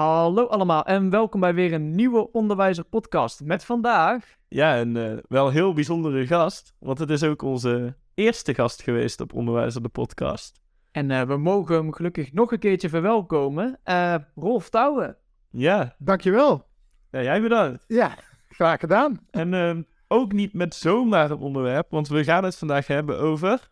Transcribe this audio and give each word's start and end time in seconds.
Hallo 0.00 0.46
allemaal 0.46 0.84
en 0.84 1.10
welkom 1.10 1.40
bij 1.40 1.54
weer 1.54 1.72
een 1.72 1.90
nieuwe 1.90 2.32
Onderwijzer 2.32 2.84
podcast. 2.84 3.44
Met 3.44 3.64
vandaag... 3.64 4.36
Ja, 4.48 4.80
een 4.80 4.96
uh, 4.96 5.18
wel 5.28 5.50
heel 5.50 5.72
bijzondere 5.72 6.26
gast, 6.26 6.74
want 6.78 6.98
het 6.98 7.10
is 7.10 7.22
ook 7.22 7.42
onze 7.42 7.94
eerste 8.14 8.54
gast 8.54 8.82
geweest 8.82 9.20
op 9.20 9.32
Onderwijzer 9.32 9.82
de 9.82 9.88
podcast. 9.88 10.60
En 10.90 11.10
uh, 11.10 11.22
we 11.22 11.36
mogen 11.36 11.74
hem 11.74 11.92
gelukkig 11.92 12.32
nog 12.32 12.52
een 12.52 12.58
keertje 12.58 12.88
verwelkomen. 12.88 13.78
Uh, 13.84 14.14
Rolf 14.34 14.70
Touwen. 14.70 15.16
Ja. 15.50 15.94
Dankjewel. 15.98 16.66
Ja, 17.10 17.22
jij 17.22 17.40
bedankt. 17.40 17.84
Ja, 17.88 18.14
graag 18.48 18.80
gedaan. 18.80 19.20
En 19.30 19.54
ehm, 19.54 19.82
ook 20.08 20.32
niet 20.32 20.52
met 20.52 20.74
zomaar 20.74 21.30
een 21.30 21.38
onderwerp, 21.38 21.90
want 21.90 22.08
we 22.08 22.24
gaan 22.24 22.44
het 22.44 22.56
vandaag 22.56 22.86
hebben 22.86 23.18
over... 23.18 23.70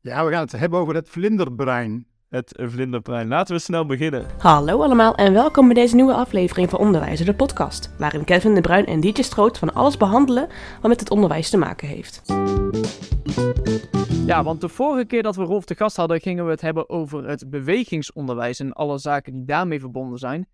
Ja, 0.00 0.24
we 0.24 0.30
gaan 0.30 0.42
het 0.42 0.52
hebben 0.52 0.78
over 0.78 0.94
het 0.94 1.08
vlinderbrein 1.08 2.06
het 2.30 2.52
vlinderbrein. 2.56 3.28
Laten 3.28 3.54
we 3.54 3.60
snel 3.60 3.86
beginnen. 3.86 4.26
Hallo 4.38 4.82
allemaal 4.82 5.14
en 5.14 5.32
welkom 5.32 5.66
bij 5.66 5.74
deze 5.74 5.94
nieuwe 5.94 6.14
aflevering 6.14 6.70
van 6.70 6.78
Onderwijzer 6.78 7.26
de 7.26 7.34
podcast, 7.34 7.94
waarin 7.98 8.24
Kevin 8.24 8.54
de 8.54 8.60
Bruin 8.60 8.86
en 8.86 9.00
DJ 9.00 9.22
Stroot 9.22 9.58
van 9.58 9.74
alles 9.74 9.96
behandelen 9.96 10.48
wat 10.80 10.90
met 10.90 11.00
het 11.00 11.10
onderwijs 11.10 11.50
te 11.50 11.56
maken 11.56 11.88
heeft. 11.88 12.22
Ja, 14.26 14.42
want 14.42 14.60
de 14.60 14.68
vorige 14.68 15.04
keer 15.04 15.22
dat 15.22 15.36
we 15.36 15.42
Rolf 15.42 15.64
te 15.64 15.74
gast 15.74 15.96
hadden, 15.96 16.20
gingen 16.20 16.44
we 16.44 16.50
het 16.50 16.60
hebben 16.60 16.88
over 16.88 17.28
het 17.28 17.50
bewegingsonderwijs 17.50 18.60
en 18.60 18.72
alle 18.72 18.98
zaken 18.98 19.32
die 19.32 19.44
daarmee 19.44 19.80
verbonden 19.80 20.18
zijn. 20.18 20.48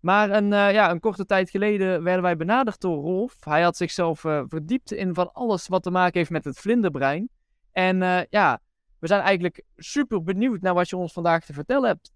Maar 0.00 0.30
een, 0.30 0.52
uh, 0.52 0.72
ja, 0.72 0.90
een 0.90 1.00
korte 1.00 1.26
tijd 1.26 1.50
geleden 1.50 2.02
werden 2.02 2.22
wij 2.22 2.36
benaderd 2.36 2.80
door 2.80 3.02
Rolf. 3.02 3.36
Hij 3.40 3.62
had 3.62 3.76
zichzelf 3.76 4.24
uh, 4.24 4.42
verdiept 4.46 4.92
in 4.92 5.14
van 5.14 5.32
alles 5.32 5.68
wat 5.68 5.82
te 5.82 5.90
maken 5.90 6.18
heeft 6.18 6.30
met 6.30 6.44
het 6.44 6.58
vlinderbrein. 6.58 7.28
En 7.72 8.02
uh, 8.02 8.20
ja, 8.30 8.60
we 8.98 9.06
zijn 9.06 9.20
eigenlijk 9.20 9.62
super 9.76 10.22
benieuwd 10.22 10.60
naar 10.60 10.74
wat 10.74 10.88
je 10.88 10.96
ons 10.96 11.12
vandaag 11.12 11.44
te 11.44 11.52
vertellen 11.52 11.88
hebt. 11.88 12.12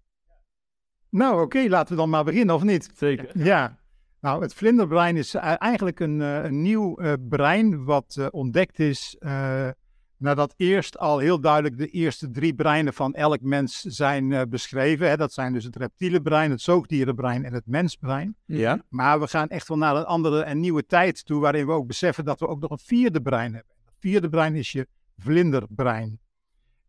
Nou, 1.09 1.41
oké, 1.41 1.65
laten 1.67 1.93
we 1.93 1.99
dan 1.99 2.09
maar 2.09 2.23
beginnen, 2.23 2.55
of 2.55 2.63
niet? 2.63 2.89
Zeker. 2.95 3.43
Ja. 3.43 3.81
Nou, 4.19 4.41
het 4.41 4.53
vlinderbrein 4.53 5.17
is 5.17 5.33
eigenlijk 5.33 5.99
een, 5.99 6.19
een 6.19 6.61
nieuw 6.61 7.01
uh, 7.01 7.13
brein 7.29 7.83
wat 7.83 8.15
uh, 8.19 8.27
ontdekt 8.31 8.79
is 8.79 9.17
nadat 10.17 10.53
eerst 10.57 10.97
al 10.97 11.17
heel 11.17 11.39
duidelijk 11.39 11.77
de 11.77 11.87
eerste 11.87 12.31
drie 12.31 12.53
breinen 12.53 12.93
van 12.93 13.13
elk 13.13 13.41
mens 13.41 13.79
zijn 13.81 14.49
beschreven. 14.49 15.09
Hè. 15.09 15.17
Dat 15.17 15.33
zijn 15.33 15.53
dus 15.53 15.63
het 15.63 15.75
reptiele 15.75 16.21
brein, 16.21 16.51
het 16.51 16.61
zoogdierenbrein 16.61 17.45
en 17.45 17.53
het 17.53 17.65
mensbrein. 17.65 18.35
Ja. 18.45 18.83
Maar 18.89 19.19
we 19.19 19.27
gaan 19.27 19.47
echt 19.47 19.67
wel 19.67 19.77
naar 19.77 19.95
een 19.95 20.05
andere 20.05 20.41
en 20.41 20.59
nieuwe 20.59 20.85
tijd 20.85 21.25
toe, 21.25 21.41
waarin 21.41 21.65
we 21.65 21.71
ook 21.71 21.87
beseffen 21.87 22.25
dat 22.25 22.39
we 22.39 22.47
ook 22.47 22.59
nog 22.59 22.71
een 22.71 22.79
vierde 22.79 23.21
brein 23.21 23.53
hebben. 23.53 23.73
Het 23.85 23.95
vierde 23.99 24.29
brein 24.29 24.55
is 24.55 24.71
je 24.71 24.87
vlinderbrein. 25.17 26.19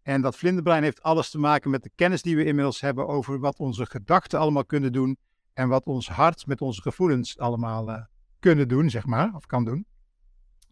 En 0.05 0.21
dat 0.21 0.37
vlinderbrein 0.37 0.83
heeft 0.83 1.03
alles 1.03 1.31
te 1.31 1.39
maken 1.39 1.71
met 1.71 1.83
de 1.83 1.91
kennis 1.95 2.23
die 2.23 2.37
we 2.37 2.45
inmiddels 2.45 2.81
hebben 2.81 3.07
over 3.07 3.39
wat 3.39 3.59
onze 3.59 3.87
gedachten 3.87 4.39
allemaal 4.39 4.65
kunnen 4.65 4.93
doen. 4.93 5.17
En 5.53 5.69
wat 5.69 5.87
ons 5.87 6.09
hart 6.09 6.47
met 6.47 6.61
onze 6.61 6.83
gevoelens 6.83 7.39
allemaal 7.39 7.89
uh, 7.89 8.01
kunnen 8.39 8.69
doen, 8.69 8.91
zeg 8.91 9.07
maar, 9.07 9.33
of 9.35 9.47
kan 9.47 9.65
doen. 9.65 9.87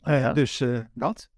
Uh, 0.05 0.21
ja. 0.21 0.33
Dus 0.33 0.61
uh, 0.61 0.79
dat. 0.95 1.31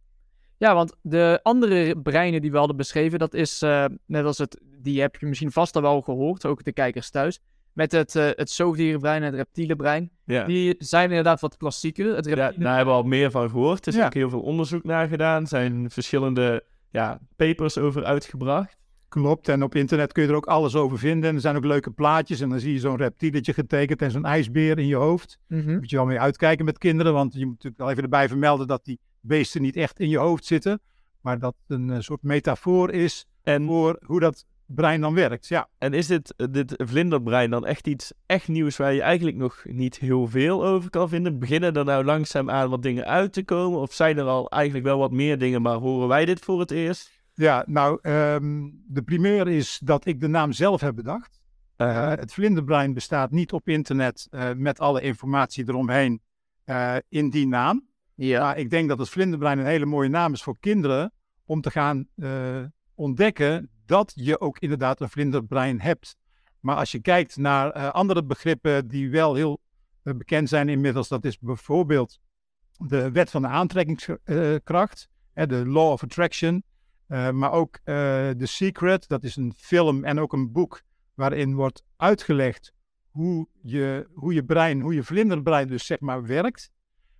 Ja, 0.56 0.74
want 0.74 0.96
de 1.02 1.40
andere 1.42 2.00
breinen 2.00 2.40
die 2.40 2.50
we 2.50 2.58
hadden 2.58 2.76
beschreven, 2.76 3.18
dat 3.18 3.34
is 3.34 3.60
net 4.06 4.24
als 4.24 4.38
het, 4.38 4.60
die 4.78 5.00
heb 5.00 5.16
je 5.16 5.26
misschien 5.26 5.52
vast 5.52 5.76
al 5.76 5.82
wel 5.82 6.00
gehoord, 6.00 6.46
ook 6.46 6.64
de 6.64 6.72
kijkers 6.72 7.10
thuis. 7.10 7.40
Met 7.72 7.92
het, 7.92 8.12
het 8.12 8.50
zoogdierenbrein 8.50 9.22
en 9.22 9.26
het 9.26 9.34
reptiele 9.34 9.76
brein. 9.76 10.10
Ja. 10.24 10.44
Die 10.44 10.74
zijn 10.78 11.08
inderdaad 11.08 11.40
wat 11.40 11.56
klassieker. 11.56 12.16
Het 12.16 12.26
reptiele... 12.26 12.52
Ja, 12.52 12.64
daar 12.64 12.76
hebben 12.76 12.94
we 12.94 13.00
al 13.00 13.06
meer 13.06 13.30
van 13.30 13.50
gehoord. 13.50 13.86
Er 13.86 13.92
is 13.92 13.98
ja. 13.98 14.06
ook 14.06 14.14
heel 14.14 14.30
veel 14.30 14.42
onderzoek 14.42 14.84
naar 14.84 15.08
gedaan. 15.08 15.42
Er 15.42 15.48
zijn 15.48 15.90
verschillende 15.90 16.64
ja, 16.94 17.20
papers 17.36 17.78
over 17.78 18.04
uitgebracht. 18.04 18.76
Klopt, 19.08 19.48
en 19.48 19.62
op 19.62 19.74
internet 19.74 20.12
kun 20.12 20.22
je 20.22 20.28
er 20.28 20.34
ook 20.34 20.46
alles 20.46 20.74
over 20.74 20.98
vinden. 20.98 21.28
En 21.28 21.34
er 21.34 21.40
zijn 21.40 21.56
ook 21.56 21.64
leuke 21.64 21.90
plaatjes 21.90 22.40
en 22.40 22.48
dan 22.48 22.60
zie 22.60 22.72
je 22.72 22.78
zo'n 22.78 22.96
reptieletje 22.96 23.52
getekend 23.52 24.02
en 24.02 24.10
zo'n 24.10 24.24
ijsbeer 24.24 24.78
in 24.78 24.86
je 24.86 24.94
hoofd. 24.94 25.38
Mm 25.48 25.60
-hmm. 25.60 25.74
Moet 25.74 25.90
je 25.90 25.96
wel 25.96 26.06
mee 26.06 26.20
uitkijken 26.20 26.64
met 26.64 26.78
kinderen, 26.78 27.12
want 27.12 27.32
je 27.32 27.44
moet 27.44 27.54
natuurlijk 27.54 27.80
wel 27.80 27.90
even 27.90 28.02
erbij 28.02 28.28
vermelden 28.28 28.66
dat 28.66 28.84
die 28.84 28.98
beesten 29.20 29.62
niet 29.62 29.76
echt 29.76 30.00
in 30.00 30.08
je 30.08 30.18
hoofd 30.18 30.44
zitten. 30.44 30.80
Maar 31.20 31.38
dat 31.38 31.54
een 31.66 31.88
uh, 31.88 31.96
soort 31.98 32.22
metafoor 32.22 32.90
is 32.90 33.26
en... 33.42 33.66
voor 33.66 33.98
hoe 34.06 34.20
dat 34.20 34.44
brein 34.74 35.00
dan 35.00 35.14
werkt. 35.14 35.46
Ja. 35.46 35.68
En 35.78 35.92
is 35.92 36.06
dit, 36.06 36.34
dit 36.50 36.74
vlinderbrein 36.76 37.50
dan 37.50 37.66
echt 37.66 37.86
iets 37.86 38.12
echt 38.26 38.48
nieuws 38.48 38.76
waar 38.76 38.92
je 38.92 39.02
eigenlijk 39.02 39.36
nog 39.36 39.64
niet 39.64 39.98
heel 39.98 40.26
veel 40.26 40.66
over 40.66 40.90
kan 40.90 41.08
vinden? 41.08 41.38
Beginnen 41.38 41.74
er 41.74 41.84
nou 41.84 42.04
langzaam 42.04 42.50
aan 42.50 42.70
wat 42.70 42.82
dingen 42.82 43.04
uit 43.04 43.32
te 43.32 43.44
komen? 43.44 43.80
Of 43.80 43.92
zijn 43.92 44.18
er 44.18 44.24
al 44.24 44.50
eigenlijk 44.50 44.84
wel 44.84 44.98
wat 44.98 45.12
meer 45.12 45.38
dingen, 45.38 45.62
maar 45.62 45.76
horen 45.76 46.08
wij 46.08 46.24
dit 46.24 46.40
voor 46.40 46.60
het 46.60 46.70
eerst? 46.70 47.22
Ja, 47.34 47.64
nou, 47.66 47.98
um, 48.02 48.82
de 48.86 49.02
primeur 49.02 49.48
is 49.48 49.80
dat 49.84 50.06
ik 50.06 50.20
de 50.20 50.28
naam 50.28 50.52
zelf 50.52 50.80
heb 50.80 50.94
bedacht. 50.94 51.42
Uh, 51.76 52.08
het 52.08 52.32
vlinderbrein 52.32 52.92
bestaat 52.92 53.30
niet 53.30 53.52
op 53.52 53.68
internet 53.68 54.28
uh, 54.30 54.50
met 54.56 54.80
alle 54.80 55.00
informatie 55.00 55.68
eromheen 55.68 56.20
uh, 56.66 56.96
in 57.08 57.30
die 57.30 57.46
naam. 57.46 57.86
Ja. 58.14 58.40
Maar 58.40 58.58
ik 58.58 58.70
denk 58.70 58.88
dat 58.88 58.98
het 58.98 59.08
vlinderbrein 59.08 59.58
een 59.58 59.66
hele 59.66 59.86
mooie 59.86 60.08
naam 60.08 60.32
is 60.32 60.42
voor 60.42 60.58
kinderen 60.60 61.12
om 61.44 61.60
te 61.60 61.70
gaan 61.70 62.06
ontdekken 62.94 63.70
dat 63.86 64.12
je 64.14 64.40
ook 64.40 64.58
inderdaad 64.58 65.00
een 65.00 65.08
vlinderbrein 65.08 65.80
hebt. 65.80 66.16
Maar 66.60 66.76
als 66.76 66.92
je 66.92 67.00
kijkt 67.00 67.36
naar 67.36 67.76
uh, 67.76 67.90
andere 67.90 68.24
begrippen 68.24 68.88
die 68.88 69.10
wel 69.10 69.34
heel 69.34 69.58
uh, 70.02 70.14
bekend 70.14 70.48
zijn 70.48 70.68
inmiddels, 70.68 71.08
dat 71.08 71.24
is 71.24 71.38
bijvoorbeeld 71.38 72.18
de 72.76 73.10
wet 73.10 73.30
van 73.30 73.42
de 73.42 73.48
aantrekkingskracht, 73.48 75.08
uh, 75.34 75.46
de 75.46 75.66
law 75.66 75.90
of 75.90 76.02
attraction, 76.02 76.64
maar 77.06 77.52
ook 77.52 77.80
The 77.84 78.34
Secret, 78.38 79.08
dat 79.08 79.24
is 79.24 79.36
een 79.36 79.52
film 79.56 80.04
en 80.04 80.20
ook 80.20 80.32
een 80.32 80.52
boek 80.52 80.82
waarin 81.14 81.54
wordt 81.54 81.82
uitgelegd 81.96 82.72
hoe 83.08 83.48
je, 83.62 84.08
hoe 84.14 84.34
je 84.34 84.44
brein, 84.44 84.80
hoe 84.80 84.94
je 84.94 85.02
vlinderbrein 85.02 85.68
dus 85.68 85.86
zeg 85.86 86.00
maar 86.00 86.26
werkt. 86.26 86.70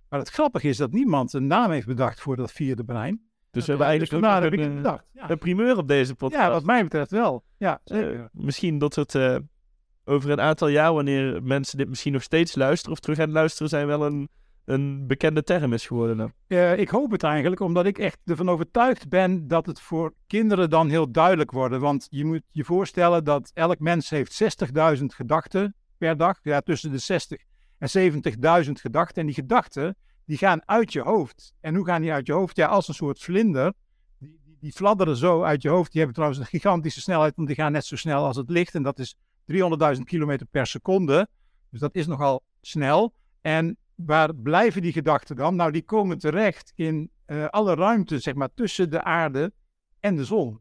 Maar 0.09 0.19
het 0.19 0.29
grappige 0.29 0.67
is 0.67 0.77
dat 0.77 0.91
niemand 0.91 1.33
een 1.33 1.47
naam 1.47 1.71
heeft 1.71 1.87
bedacht 1.87 2.21
voor 2.21 2.35
dat 2.35 2.51
vierde 2.51 2.83
brein. 2.83 3.29
Dus 3.55 3.65
we 3.65 3.69
hebben 3.69 3.87
eigenlijk 3.87 4.21
dus 4.21 4.31
ook 4.31 4.43
heb 4.43 4.53
ik 4.53 4.59
een. 4.59 4.81
Ja. 5.13 5.29
een 5.29 5.37
primeur 5.37 5.77
op 5.77 5.87
deze 5.87 6.15
podcast. 6.15 6.43
ja, 6.43 6.49
wat 6.49 6.63
mij 6.63 6.83
betreft 6.83 7.11
wel. 7.11 7.43
Ja, 7.57 7.81
Uh, 7.85 7.97
zeker. 7.97 8.29
misschien 8.31 8.77
dat 8.77 8.95
het 8.95 9.13
uh, 9.13 9.37
over 10.05 10.29
een 10.29 10.41
aantal 10.41 10.67
jaar, 10.67 10.93
wanneer 10.93 11.43
mensen 11.43 11.77
dit 11.77 11.89
misschien 11.89 12.13
nog 12.13 12.23
steeds 12.23 12.55
luisteren 12.55 12.93
of 12.93 12.99
terug 12.99 13.17
gaan 13.17 13.31
luisteren, 13.31 13.69
zijn 13.69 13.87
wel 13.87 14.05
een, 14.05 14.29
een 14.65 15.07
bekende 15.07 15.43
term 15.43 15.73
is 15.73 15.87
geworden. 15.87 16.33
Uh, 16.47 16.77
ik 16.77 16.89
hoop 16.89 17.11
het 17.11 17.23
eigenlijk, 17.23 17.61
omdat 17.61 17.85
ik 17.85 17.97
echt 17.97 18.19
ervan 18.25 18.49
overtuigd 18.49 19.09
ben 19.09 19.47
dat 19.47 19.65
het 19.65 19.81
voor 19.81 20.13
kinderen 20.27 20.69
dan 20.69 20.89
heel 20.89 21.11
duidelijk 21.11 21.51
wordt. 21.51 21.77
Want 21.77 22.07
je 22.09 22.25
moet 22.25 22.41
je 22.51 22.63
voorstellen 22.63 23.23
dat 23.23 23.51
elk 23.53 23.79
mens 23.79 24.09
heeft 24.09 24.43
60.000 24.97 25.05
gedachten 25.05 25.75
per 25.97 26.17
dag. 26.17 26.39
Ja, 26.41 26.61
tussen 26.61 26.91
de 26.91 26.97
60 26.97 27.41
en 27.77 28.11
70.000 28.65 28.71
gedachten. 28.71 29.21
En 29.21 29.25
die 29.25 29.35
gedachten, 29.35 29.95
die 30.25 30.37
gaan 30.37 30.61
uit 30.67 30.93
je 30.93 31.01
hoofd. 31.01 31.53
En 31.59 31.75
hoe 31.75 31.85
gaan 31.85 32.01
die 32.01 32.11
uit 32.11 32.27
je 32.27 32.33
hoofd? 32.33 32.55
Ja, 32.55 32.67
als 32.67 32.87
een 32.87 32.93
soort 32.93 33.19
vlinder. 33.19 33.73
Die, 34.17 34.39
die, 34.43 34.57
die 34.59 34.71
fladderen 34.71 35.17
zo 35.17 35.43
uit 35.43 35.61
je 35.61 35.69
hoofd. 35.69 35.91
Die 35.91 35.97
hebben 36.01 36.15
trouwens 36.15 36.41
een 36.41 36.59
gigantische 36.59 37.01
snelheid, 37.01 37.35
want 37.35 37.47
die 37.47 37.57
gaan 37.57 37.71
net 37.71 37.85
zo 37.85 37.95
snel 37.95 38.25
als 38.25 38.37
het 38.37 38.49
licht. 38.49 38.75
En 38.75 38.83
dat 38.83 38.99
is 38.99 39.15
300.000 39.97 40.01
kilometer 40.03 40.45
per 40.45 40.67
seconde. 40.67 41.27
Dus 41.69 41.79
dat 41.79 41.95
is 41.95 42.07
nogal 42.07 42.43
snel. 42.61 43.13
En 43.41 43.77
waar 43.95 44.35
blijven 44.35 44.81
die 44.81 44.91
gedachten 44.91 45.35
dan? 45.35 45.55
Nou, 45.55 45.71
die 45.71 45.83
komen 45.83 46.17
terecht 46.17 46.71
in 46.75 47.09
uh, 47.27 47.45
alle 47.45 47.75
ruimte, 47.75 48.19
zeg 48.19 48.33
maar, 48.33 48.49
tussen 48.53 48.89
de 48.89 49.03
aarde 49.03 49.53
en 49.99 50.15
de 50.15 50.25
zon. 50.25 50.59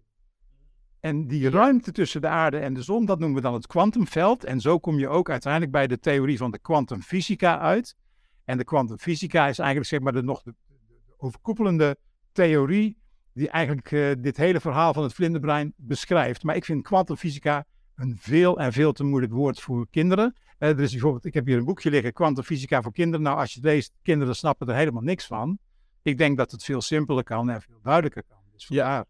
En 1.01 1.27
die 1.27 1.51
ruimte 1.51 1.93
tussen 1.93 2.21
de 2.21 2.29
aarde 2.29 2.59
en 2.59 2.75
de 2.75 2.83
zon, 2.83 3.05
dat 3.05 3.19
noemen 3.19 3.37
we 3.37 3.43
dan 3.43 3.55
het 3.55 3.67
kwantumveld. 3.67 4.45
En 4.45 4.61
zo 4.61 4.79
kom 4.79 4.99
je 4.99 5.09
ook 5.09 5.31
uiteindelijk 5.31 5.73
bij 5.73 5.87
de 5.87 5.99
theorie 5.99 6.39
van 6.39 6.51
de 6.51 6.59
kwantumfysica 6.59 7.59
uit. 7.59 7.97
En 8.45 8.59
de 8.59 8.65
kwantumfysica 8.65 9.49
is 9.49 9.59
eigenlijk 9.59 9.89
zeg 9.89 10.01
maar 10.01 10.13
de 10.13 10.23
nog 10.23 10.43
de, 10.43 10.55
de 10.67 11.15
overkoepelende 11.17 11.97
theorie 12.33 12.99
die 13.33 13.49
eigenlijk 13.49 13.91
uh, 13.91 14.13
dit 14.19 14.37
hele 14.37 14.61
verhaal 14.61 14.93
van 14.93 15.03
het 15.03 15.15
vlinderbrein 15.15 15.73
beschrijft. 15.77 16.43
Maar 16.43 16.57
ik 16.57 16.65
vind 16.65 16.83
kwantumfysica 16.83 17.67
een 17.95 18.17
veel 18.19 18.59
en 18.59 18.73
veel 18.73 18.93
te 18.93 19.05
moeilijk 19.05 19.33
woord 19.33 19.61
voor 19.61 19.87
kinderen. 19.91 20.35
Uh, 20.59 20.69
er 20.69 20.81
is 20.81 20.91
bijvoorbeeld, 20.93 21.25
ik 21.25 21.35
heb 21.35 21.47
hier 21.47 21.57
een 21.57 21.65
boekje 21.65 21.91
liggen, 21.91 22.13
kwantumfysica 22.13 22.83
voor 22.83 22.93
kinderen. 22.93 23.25
Nou, 23.25 23.39
als 23.39 23.53
je 23.53 23.61
het 23.61 23.69
leest, 23.69 23.93
kinderen 24.03 24.37
snappen 24.37 24.67
er 24.67 24.75
helemaal 24.75 25.03
niks 25.03 25.27
van. 25.27 25.59
Ik 26.03 26.19
denk 26.19 26.37
dat 26.37 26.51
het 26.51 26.65
veel 26.65 26.81
simpeler 26.81 27.25
kan 27.25 27.51
en 27.51 27.63
veel 27.63 27.81
duidelijker 27.83 28.23
kan. 28.29 28.39
Dus 28.53 28.67
ja, 28.69 29.07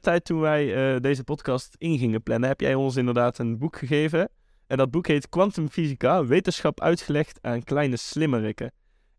tijd 0.00 0.24
toen 0.24 0.40
wij 0.40 0.94
uh, 0.94 1.00
deze 1.00 1.24
podcast 1.24 1.74
in 1.78 1.98
gingen 1.98 2.22
plannen, 2.22 2.48
heb 2.48 2.60
jij 2.60 2.74
ons 2.74 2.96
inderdaad 2.96 3.38
een 3.38 3.58
boek 3.58 3.76
gegeven. 3.76 4.30
En 4.70 4.76
dat 4.76 4.90
boek 4.90 5.06
heet 5.06 5.28
Quantumfysica, 5.28 6.26
wetenschap 6.26 6.80
uitgelegd 6.80 7.38
aan 7.42 7.62
kleine 7.62 7.96
slimmerikken. 7.96 8.72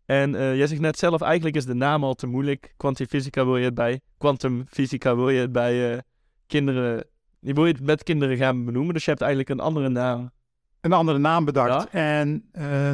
En 0.04 0.34
uh, 0.34 0.56
jij 0.56 0.66
zegt 0.66 0.80
net 0.80 0.98
zelf, 0.98 1.20
eigenlijk 1.20 1.56
is 1.56 1.64
de 1.64 1.74
naam 1.74 2.04
al 2.04 2.14
te 2.14 2.26
moeilijk. 2.26 2.74
Quantumfysica 2.76 3.44
wil 3.44 3.56
je 3.56 3.64
het 3.64 3.74
bij, 3.74 4.00
quantumfysica 4.18 5.16
wil 5.16 5.28
je 5.28 5.40
het 5.40 5.52
bij 5.52 5.92
uh, 5.92 5.98
kinderen, 6.46 7.04
je 7.40 7.52
wil 7.52 7.66
je 7.66 7.72
het 7.72 7.82
met 7.82 8.02
kinderen 8.02 8.36
gaan 8.36 8.64
benoemen. 8.64 8.94
Dus 8.94 9.04
je 9.04 9.10
hebt 9.10 9.22
eigenlijk 9.22 9.50
een 9.50 9.60
andere 9.60 9.88
naam. 9.88 10.30
Een 10.80 10.92
andere 10.92 11.18
naam 11.18 11.44
bedacht. 11.44 11.92
Ja? 11.92 11.98
En 11.98 12.48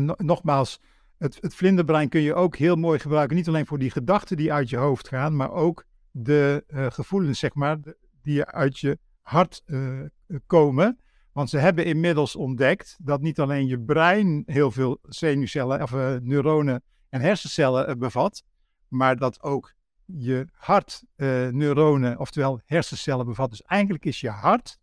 no 0.04 0.14
nogmaals, 0.16 0.80
het, 1.18 1.38
het 1.40 1.54
vlinderbrein 1.54 2.08
kun 2.08 2.20
je 2.20 2.34
ook 2.34 2.56
heel 2.56 2.76
mooi 2.76 2.98
gebruiken. 2.98 3.36
Niet 3.36 3.48
alleen 3.48 3.66
voor 3.66 3.78
die 3.78 3.90
gedachten 3.90 4.36
die 4.36 4.52
uit 4.52 4.70
je 4.70 4.76
hoofd 4.76 5.08
gaan, 5.08 5.36
maar 5.36 5.50
ook 5.50 5.84
de 6.10 6.64
uh, 6.68 6.86
gevoelens, 6.90 7.38
zeg 7.38 7.54
maar, 7.54 7.78
die 8.22 8.44
uit 8.44 8.78
je 8.78 8.98
hart 9.20 9.62
uh, 9.66 10.00
komen. 10.46 10.98
Want 11.38 11.50
ze 11.50 11.58
hebben 11.58 11.84
inmiddels 11.84 12.36
ontdekt 12.36 12.96
dat 13.02 13.20
niet 13.20 13.40
alleen 13.40 13.66
je 13.66 13.80
brein 13.80 14.42
heel 14.46 14.70
veel 14.70 14.98
zenuwcellen, 15.02 15.82
of 15.82 15.92
uh, 15.92 16.14
neuronen 16.20 16.82
en 17.08 17.20
hersencellen 17.20 17.88
uh, 17.88 17.94
bevat, 17.94 18.42
maar 18.88 19.16
dat 19.16 19.42
ook 19.42 19.74
je 20.04 20.46
hart 20.52 21.04
uh, 21.16 21.48
neuronen, 21.48 22.18
oftewel 22.18 22.60
hersencellen 22.64 23.26
bevat. 23.26 23.50
Dus 23.50 23.62
eigenlijk 23.62 24.04
is 24.04 24.20
je 24.20 24.28
hart, 24.28 24.78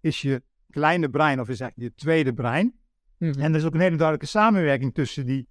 is 0.00 0.22
je 0.22 0.42
kleine 0.70 1.08
brein, 1.08 1.40
of 1.40 1.48
is 1.48 1.60
eigenlijk 1.60 1.92
je 1.92 2.02
tweede 2.04 2.34
brein. 2.34 2.74
Mm 3.18 3.30
-hmm. 3.30 3.42
En 3.42 3.52
er 3.52 3.58
is 3.58 3.64
ook 3.64 3.74
een 3.74 3.80
hele 3.80 3.96
duidelijke 3.96 4.30
samenwerking 4.30 4.94
tussen 4.94 5.26
die, 5.26 5.48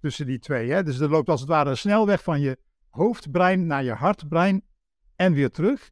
tussen 0.00 0.26
die 0.26 0.38
twee. 0.38 0.70
Hè? 0.70 0.82
Dus 0.82 0.98
er 0.98 1.08
loopt 1.10 1.28
als 1.28 1.40
het 1.40 1.48
ware 1.48 1.70
een 1.70 1.76
snelweg 1.76 2.22
van 2.22 2.40
je 2.40 2.58
hoofdbrein 2.88 3.66
naar 3.66 3.84
je 3.84 3.92
hartbrein 3.92 4.62
en 5.16 5.32
weer 5.32 5.50
terug. 5.50 5.90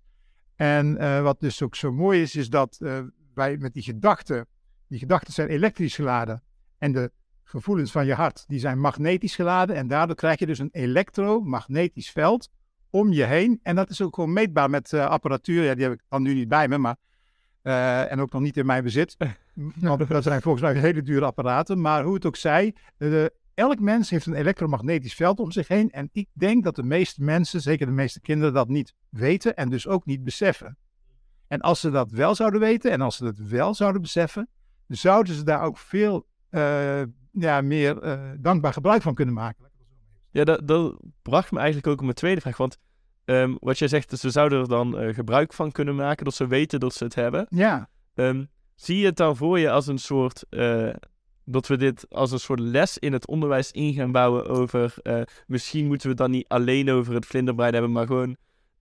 En 0.56 1.22
wat 1.22 1.40
dus 1.40 1.62
ook 1.62 1.74
zo 1.74 1.92
mooi 1.92 2.22
is, 2.22 2.36
is 2.36 2.50
dat 2.50 2.78
wij 3.34 3.56
met 3.56 3.72
die 3.72 3.82
gedachten, 3.82 4.46
die 4.88 4.98
gedachten 4.98 5.32
zijn 5.32 5.48
elektrisch 5.48 5.94
geladen 5.94 6.42
en 6.78 6.92
de 6.92 7.12
gevoelens 7.44 7.90
van 7.90 8.06
je 8.06 8.14
hart, 8.14 8.44
die 8.46 8.58
zijn 8.58 8.80
magnetisch 8.80 9.34
geladen 9.34 9.76
en 9.76 9.88
daardoor 9.88 10.16
krijg 10.16 10.38
je 10.38 10.46
dus 10.46 10.58
een 10.58 10.72
elektromagnetisch 10.72 12.10
veld 12.10 12.48
om 12.90 13.12
je 13.12 13.24
heen. 13.24 13.60
En 13.62 13.76
dat 13.76 13.90
is 13.90 14.02
ook 14.02 14.14
gewoon 14.14 14.32
meetbaar 14.32 14.70
met 14.70 14.92
uh, 14.92 15.06
apparatuur, 15.06 15.64
ja, 15.64 15.74
die 15.74 15.82
heb 15.82 15.92
ik 15.92 16.02
dan 16.08 16.22
nu 16.22 16.34
niet 16.34 16.48
bij 16.48 16.68
me, 16.68 16.78
maar 16.78 16.96
en 18.08 18.20
ook 18.20 18.32
nog 18.32 18.42
niet 18.42 18.56
in 18.56 18.66
mijn 18.66 18.82
bezit. 18.82 19.16
Want 19.80 20.08
dat 20.08 20.22
zijn 20.22 20.42
volgens 20.42 20.62
mij 20.62 20.74
hele 20.74 21.02
dure 21.02 21.24
apparaten. 21.24 21.80
Maar 21.80 22.04
hoe 22.04 22.14
het 22.14 22.26
ook 22.26 22.36
zij, 22.36 22.74
elk 23.54 23.80
mens 23.80 24.10
heeft 24.10 24.26
een 24.26 24.34
elektromagnetisch 24.34 25.14
veld 25.14 25.40
om 25.40 25.50
zich 25.50 25.68
heen. 25.68 25.90
En 25.90 26.08
ik 26.12 26.28
denk 26.32 26.64
dat 26.64 26.76
de 26.76 26.82
meeste 26.82 27.22
mensen, 27.22 27.60
zeker 27.60 27.86
de 27.86 27.92
meeste 27.92 28.20
kinderen, 28.20 28.54
dat 28.54 28.68
niet 28.68 28.94
weten 29.08 29.56
en 29.56 29.68
dus 29.68 29.86
ook 29.86 30.06
niet 30.06 30.24
beseffen. 30.24 30.76
En 31.48 31.60
als 31.60 31.80
ze 31.80 31.90
dat 31.90 32.10
wel 32.10 32.34
zouden 32.34 32.60
weten 32.60 32.90
en 32.90 33.00
als 33.00 33.16
ze 33.16 33.24
dat 33.24 33.38
wel 33.38 33.74
zouden 33.74 34.00
beseffen, 34.00 34.48
zouden 34.88 35.34
ze 35.34 35.44
daar 35.44 35.62
ook 35.62 35.78
veel 35.78 36.26
uh, 36.50 37.02
ja, 37.32 37.60
meer 37.60 38.04
uh, 38.04 38.30
dankbaar 38.38 38.72
gebruik 38.72 39.02
van 39.02 39.14
kunnen 39.14 39.34
maken. 39.34 39.70
Ja, 40.30 40.44
dat, 40.44 40.68
dat, 40.68 41.00
bracht 41.22 41.50
me 41.50 41.58
eigenlijk 41.58 41.86
ook 41.86 41.98
op 41.98 42.02
mijn 42.02 42.14
tweede 42.14 42.40
vraag. 42.40 42.56
Want 42.56 42.78
um, 43.24 43.56
wat 43.60 43.78
jij 43.78 43.88
zegt, 43.88 44.18
ze 44.18 44.30
zouden 44.30 44.60
er 44.60 44.68
dan 44.68 45.02
uh, 45.02 45.14
gebruik 45.14 45.52
van 45.52 45.72
kunnen 45.72 45.94
maken, 45.94 46.24
dat 46.24 46.34
ze 46.34 46.46
weten 46.46 46.80
dat 46.80 46.94
ze 46.94 47.04
het 47.04 47.14
hebben. 47.14 47.46
Ja. 47.48 47.88
Um, 48.14 48.48
zie 48.74 48.98
je 48.98 49.06
het 49.06 49.16
dan 49.16 49.36
voor 49.36 49.58
je 49.58 49.70
als 49.70 49.86
een 49.86 49.98
soort 49.98 50.44
dat 51.44 51.66
we 51.66 51.76
dit 51.76 52.06
als 52.10 52.32
een 52.32 52.40
soort 52.40 52.60
les 52.60 52.98
in 52.98 53.12
het 53.12 53.26
onderwijs 53.26 53.70
in 53.70 53.92
gaan 53.92 54.12
bouwen 54.12 54.46
over... 54.46 54.94
Uh, 55.02 55.20
misschien 55.46 55.86
moeten 55.86 56.02
we 56.02 56.08
het 56.08 56.18
dan 56.18 56.30
niet 56.30 56.48
alleen 56.48 56.90
over 56.90 57.14
het 57.14 57.26
vlinderbrein 57.26 57.72
hebben, 57.72 57.92
maar 57.92 58.06
gewoon 58.06 58.36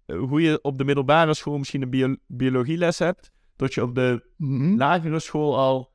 hoe 0.06 0.42
je 0.42 0.60
op 0.62 0.78
de 0.78 0.84
middelbare 0.84 1.34
school 1.34 1.58
misschien 1.58 1.82
een 1.82 1.90
bio 1.90 2.16
biologieles 2.28 3.00
hebt. 3.00 3.32
Dat 3.56 3.74
je 3.74 3.82
op 3.82 3.96
de 3.96 4.30
mm 4.38 4.60
-hmm. 4.60 4.78
lagere 4.78 5.20
school 5.20 5.58
al 5.58 5.92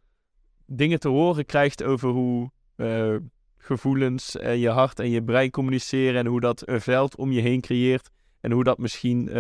dingen 0.67 1.01
te 1.01 1.09
horen 1.09 1.47
krijgt 1.47 1.83
over 1.83 2.09
hoe 2.09 2.51
uh, 2.77 3.17
gevoelens 3.57 4.37
en 4.37 4.59
je 4.59 4.69
hart 4.69 4.99
en 4.99 5.11
je 5.11 5.25
brein 5.25 5.51
communiceren. 5.51 6.21
En 6.21 6.27
hoe 6.27 6.41
dat 6.41 6.69
een 6.69 6.81
veld 6.81 7.17
om 7.17 7.33
je 7.33 7.41
heen 7.41 7.61
creëert. 7.61 8.11
En 8.41 8.53
hoe 8.53 8.65
dat 8.65 8.79
misschien 8.79 9.31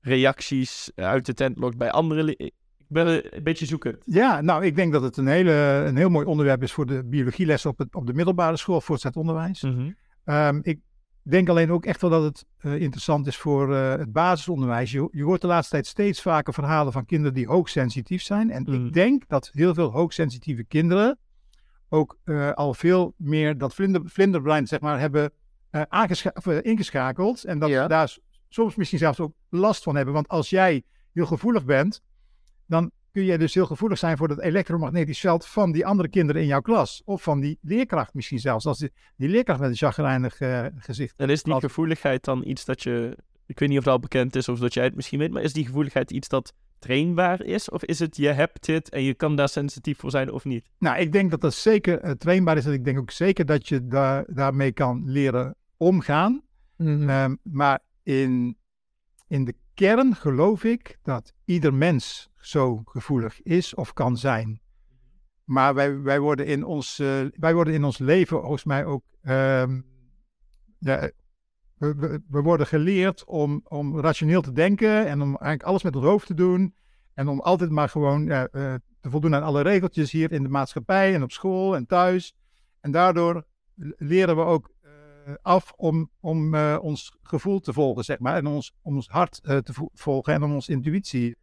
reacties 0.00 0.90
uit 0.94 1.26
de 1.26 1.34
tent 1.34 1.58
lokt 1.58 1.76
bij 1.76 1.90
andere 1.90 2.52
ben 2.88 3.36
een 3.36 3.42
beetje 3.42 3.66
zoeken. 3.66 3.98
Ja, 4.04 4.40
nou, 4.40 4.64
ik 4.64 4.76
denk 4.76 4.92
dat 4.92 5.02
het 5.02 5.16
een, 5.16 5.26
hele, 5.26 5.84
een 5.86 5.96
heel 5.96 6.08
mooi 6.08 6.26
onderwerp 6.26 6.62
is 6.62 6.72
voor 6.72 6.86
de 6.86 7.04
biologieles 7.04 7.66
op, 7.66 7.78
het, 7.78 7.94
op 7.94 8.06
de 8.06 8.14
middelbare 8.14 8.56
school, 8.56 8.80
voortzet 8.80 9.16
onderwijs. 9.16 9.62
Mm 9.62 9.74
-hmm. 9.74 10.34
um, 10.34 10.60
ik 10.62 10.80
denk 11.30 11.48
alleen 11.48 11.72
ook 11.72 11.84
echt 11.84 12.00
wel 12.00 12.10
dat 12.10 12.22
het 12.22 12.46
uh, 12.60 12.80
interessant 12.80 13.26
is 13.26 13.36
voor 13.36 13.70
uh, 13.72 13.90
het 13.90 14.12
basisonderwijs. 14.12 14.90
Je, 14.90 15.08
je 15.12 15.24
hoort 15.24 15.40
de 15.40 15.46
laatste 15.46 15.72
tijd 15.72 15.86
steeds 15.86 16.22
vaker 16.22 16.54
verhalen 16.54 16.92
van 16.92 17.04
kinderen 17.04 17.34
die 17.34 17.46
hoogsensitief 17.46 18.22
zijn. 18.22 18.50
En 18.50 18.62
mm. 18.66 18.86
ik 18.86 18.92
denk 18.92 19.28
dat 19.28 19.50
heel 19.52 19.74
veel 19.74 19.90
hoogsensitieve 19.90 20.64
kinderen 20.64 21.18
ook 21.88 22.18
uh, 22.24 22.52
al 22.52 22.74
veel 22.74 23.14
meer 23.16 23.58
dat 23.58 23.74
vlinder, 23.74 24.02
vlinderbrein, 24.04 24.66
zeg 24.66 24.80
maar, 24.80 25.00
hebben 25.00 25.32
ingeschakeld. 26.62 27.44
En 27.44 27.58
dat 27.58 27.68
ja. 27.68 27.86
daar 27.88 28.16
soms 28.48 28.74
misschien 28.74 28.98
zelfs 28.98 29.20
ook 29.20 29.32
last 29.48 29.82
van 29.82 29.96
hebben. 29.96 30.14
Want 30.14 30.28
als 30.28 30.50
jij 30.50 30.82
heel 31.12 31.26
gevoelig 31.26 31.64
bent, 31.64 32.02
dan 32.66 32.90
kun 33.18 33.26
je 33.26 33.38
dus 33.38 33.54
heel 33.54 33.66
gevoelig 33.66 33.98
zijn 33.98 34.16
voor 34.16 34.28
het 34.28 34.40
elektromagnetisch 34.40 35.20
veld 35.20 35.46
van 35.46 35.72
die 35.72 35.86
andere 35.86 36.08
kinderen 36.08 36.42
in 36.42 36.48
jouw 36.48 36.60
klas. 36.60 37.02
Of 37.04 37.22
van 37.22 37.40
die 37.40 37.58
leerkracht 37.62 38.14
misschien 38.14 38.38
zelfs, 38.38 38.66
als 38.66 38.78
die, 38.78 38.92
die 39.16 39.28
leerkracht 39.28 39.60
met 39.60 39.70
een 39.70 39.76
chagrijnig 39.76 40.40
uh, 40.40 40.66
gezicht. 40.76 41.14
En 41.16 41.30
is 41.30 41.42
die 41.42 41.60
gevoeligheid 41.60 42.24
dan 42.24 42.46
iets 42.46 42.64
dat 42.64 42.82
je, 42.82 43.16
ik 43.46 43.58
weet 43.58 43.68
niet 43.68 43.78
of 43.78 43.84
dat 43.84 43.92
al 43.92 44.00
bekend 44.00 44.36
is 44.36 44.48
of 44.48 44.58
dat 44.58 44.74
jij 44.74 44.84
het 44.84 44.94
misschien 44.94 45.18
weet, 45.18 45.30
maar 45.30 45.42
is 45.42 45.52
die 45.52 45.66
gevoeligheid 45.66 46.10
iets 46.10 46.28
dat 46.28 46.52
trainbaar 46.78 47.42
is? 47.42 47.70
Of 47.70 47.84
is 47.84 47.98
het 47.98 48.16
je 48.16 48.28
hebt 48.28 48.66
dit 48.66 48.88
en 48.88 49.02
je 49.02 49.14
kan 49.14 49.36
daar 49.36 49.48
sensitief 49.48 49.98
voor 49.98 50.10
zijn 50.10 50.32
of 50.32 50.44
niet? 50.44 50.64
Nou, 50.78 50.98
ik 50.98 51.12
denk 51.12 51.30
dat 51.30 51.40
dat 51.40 51.54
zeker 51.54 52.04
uh, 52.04 52.10
trainbaar 52.10 52.56
is 52.56 52.66
en 52.66 52.72
ik 52.72 52.84
denk 52.84 52.98
ook 52.98 53.10
zeker 53.10 53.46
dat 53.46 53.68
je 53.68 53.86
daar, 53.86 54.24
daarmee 54.28 54.72
kan 54.72 55.02
leren 55.06 55.54
omgaan. 55.76 56.42
Mm 56.76 56.86
-hmm. 56.86 57.08
um, 57.08 57.38
maar 57.42 57.78
in, 58.02 58.56
in 59.28 59.44
de 59.44 59.54
kern 59.78 60.14
geloof 60.14 60.64
ik 60.64 60.98
dat 61.02 61.32
ieder 61.44 61.74
mens 61.74 62.30
zo 62.40 62.82
gevoelig 62.84 63.42
is 63.42 63.74
of 63.74 63.92
kan 63.92 64.16
zijn. 64.16 64.60
Maar 65.44 65.74
wij, 65.74 66.00
wij, 66.00 66.20
worden, 66.20 66.46
in 66.46 66.64
ons, 66.64 66.98
uh, 66.98 67.26
wij 67.32 67.54
worden 67.54 67.74
in 67.74 67.84
ons 67.84 67.98
leven 67.98 68.40
volgens 68.40 68.64
mij 68.64 68.84
ook. 68.84 69.02
Um, 69.22 69.86
ja, 70.78 71.10
we, 71.74 72.20
we, 72.28 72.42
worden 72.42 72.66
geleerd 72.66 73.24
om, 73.24 73.60
om 73.64 74.00
rationeel 74.00 74.42
te 74.42 74.52
denken 74.52 75.06
en 75.06 75.20
om 75.20 75.28
eigenlijk 75.28 75.62
alles 75.62 75.82
met 75.82 75.94
het 75.94 76.04
hoofd 76.04 76.26
te 76.26 76.34
doen. 76.34 76.74
En 77.14 77.28
om 77.28 77.40
altijd 77.40 77.70
maar 77.70 77.88
gewoon 77.88 78.26
uh, 78.26 78.38
uh, 78.52 78.74
te 79.00 79.10
voldoen 79.10 79.34
aan 79.34 79.42
alle 79.42 79.62
regeltjes 79.62 80.10
hier 80.10 80.32
in 80.32 80.42
de 80.42 80.48
maatschappij 80.48 81.14
en 81.14 81.22
op 81.22 81.32
school 81.32 81.76
en 81.76 81.86
thuis. 81.86 82.34
En 82.80 82.90
daardoor 82.90 83.44
leren 83.96 84.36
we 84.36 84.42
ook 84.42 84.70
af 85.42 85.72
om, 85.76 86.10
om 86.20 86.56
ons 86.76 87.16
gevoel 87.22 87.60
te 87.60 87.72
volgen, 87.72 88.04
zeg 88.04 88.18
maar. 88.18 88.36
En 88.36 88.46
ons, 88.46 88.74
om 88.82 88.94
ons 88.94 89.08
hart 89.08 89.42
te 89.42 89.88
volgen 89.94 90.34
en 90.34 90.42
om 90.42 90.52
onze 90.54 90.72
intuïtie 90.72 91.36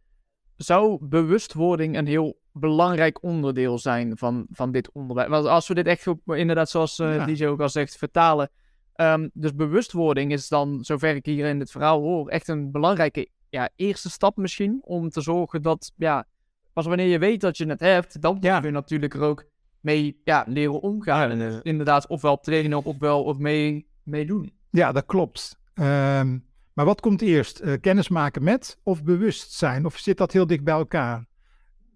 zou 0.56 0.98
bewustwording 1.00 1.96
een 1.96 2.06
heel 2.06 2.38
belangrijk 2.52 3.22
onderdeel 3.22 3.78
zijn 3.78 4.16
van, 4.16 4.46
van 4.50 4.72
dit 4.72 4.92
onderwijs. 4.92 5.28
Want 5.28 5.46
als 5.46 5.68
we 5.68 5.74
dit 5.74 5.86
echt 5.86 6.06
inderdaad, 6.26 6.70
zoals 6.70 6.98
uh, 6.98 7.14
ja. 7.14 7.24
DJ 7.24 7.46
ook 7.46 7.60
al 7.60 7.68
zegt, 7.68 7.96
vertalen. 7.96 8.50
Um, 8.96 9.30
dus 9.34 9.54
bewustwording 9.54 10.32
is 10.32 10.48
dan, 10.48 10.84
zover 10.84 11.14
ik 11.14 11.26
hier 11.26 11.46
in 11.46 11.60
het 11.60 11.70
verhaal 11.70 12.00
hoor, 12.00 12.28
echt 12.28 12.48
een 12.48 12.70
belangrijke 12.70 13.28
ja, 13.48 13.68
eerste 13.76 14.10
stap 14.10 14.36
misschien. 14.36 14.78
Om 14.82 15.10
te 15.10 15.20
zorgen 15.20 15.62
dat, 15.62 15.92
ja, 15.96 16.26
pas 16.72 16.86
wanneer 16.86 17.06
je 17.06 17.18
weet 17.18 17.40
dat 17.40 17.56
je 17.56 17.66
het 17.66 17.80
hebt, 17.80 18.22
dan 18.22 18.36
ja. 18.40 18.58
kun 18.58 18.68
je 18.68 18.74
natuurlijk 18.74 19.14
er 19.14 19.20
ook 19.20 19.44
mee 19.86 20.20
ja, 20.24 20.44
leren 20.48 20.80
omgaan. 20.80 21.30
En, 21.30 21.40
uh, 21.40 21.56
inderdaad, 21.62 22.06
ofwel 22.06 22.40
trainen, 22.40 22.84
ofwel 22.84 23.24
of 23.24 23.38
mee, 23.38 23.86
mee 24.02 24.26
doen. 24.26 24.52
Ja, 24.70 24.92
dat 24.92 25.06
klopt. 25.06 25.58
Um, 25.74 26.44
maar 26.72 26.84
wat 26.84 27.00
komt 27.00 27.22
eerst? 27.22 27.62
Uh, 27.62 27.74
kennis 27.80 28.08
maken 28.08 28.42
met 28.42 28.78
of 28.82 29.02
bewustzijn? 29.04 29.86
Of 29.86 29.96
zit 29.96 30.16
dat 30.16 30.32
heel 30.32 30.46
dicht 30.46 30.64
bij 30.64 30.74
elkaar? 30.74 31.26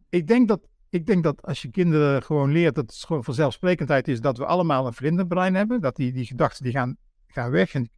Ik 0.08 0.26
denk 0.26 0.48
dat, 0.48 0.60
ik 0.90 1.06
denk 1.06 1.22
dat 1.22 1.42
als 1.42 1.62
je 1.62 1.70
kinderen 1.70 2.22
gewoon 2.22 2.52
leert 2.52 2.74
dat 2.74 2.90
het 2.90 3.04
gewoon 3.06 3.24
vanzelfsprekendheid 3.24 4.08
is 4.08 4.20
dat 4.20 4.38
we 4.38 4.46
allemaal 4.46 4.86
een 4.86 4.92
vlinderbrein 4.92 5.54
hebben. 5.54 5.80
Dat 5.80 5.96
die, 5.96 6.12
die 6.12 6.26
gedachten 6.26 6.64
die 6.64 6.72
gaan, 6.72 6.96
gaan 7.26 7.50
weg. 7.50 7.74
En 7.74 7.90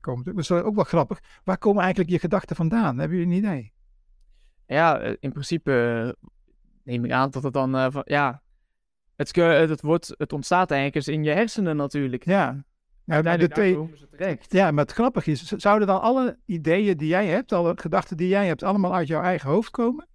komen, 0.00 0.24
dat 0.24 0.38
is 0.38 0.50
ook 0.50 0.74
wel 0.74 0.84
grappig. 0.84 1.20
Waar 1.44 1.58
komen 1.58 1.80
eigenlijk 1.82 2.10
je 2.10 2.18
gedachten 2.18 2.56
vandaan? 2.56 2.98
Hebben 2.98 3.18
jullie 3.18 3.32
een 3.32 3.38
idee? 3.38 3.72
Ja, 4.66 4.98
eh, 4.98 5.14
in 5.20 5.32
principe 5.32 5.72
eh, 5.72 6.28
neem 6.82 7.04
ik 7.04 7.10
aan 7.10 7.30
dat 7.30 7.42
het 7.42 7.52
dan, 7.52 7.76
uh, 7.76 7.86
van, 7.90 8.02
ja, 8.04 8.42
het, 9.18 9.36
het, 9.70 9.80
wordt, 9.80 10.14
het 10.18 10.32
ontstaat 10.32 10.70
eigenlijk 10.70 10.94
eens 10.94 11.16
in 11.16 11.24
je 11.24 11.30
hersenen 11.30 11.76
natuurlijk. 11.76 12.24
Ja, 12.24 12.64
nou, 13.04 13.22
nou 13.22 13.38
de 13.38 13.48
twee, 13.48 13.78
ja, 14.48 14.70
maar 14.70 14.84
het 14.84 14.92
grappige 14.92 15.30
is, 15.30 15.42
zouden 15.42 15.88
dan 15.88 16.00
alle 16.00 16.38
ideeën 16.44 16.96
die 16.96 17.08
jij 17.08 17.26
hebt, 17.26 17.52
alle 17.52 17.72
gedachten 17.76 18.16
die 18.16 18.28
jij 18.28 18.46
hebt, 18.46 18.62
allemaal 18.62 18.94
uit 18.94 19.08
jouw 19.08 19.22
eigen 19.22 19.50
hoofd 19.50 19.70
komen? 19.70 20.06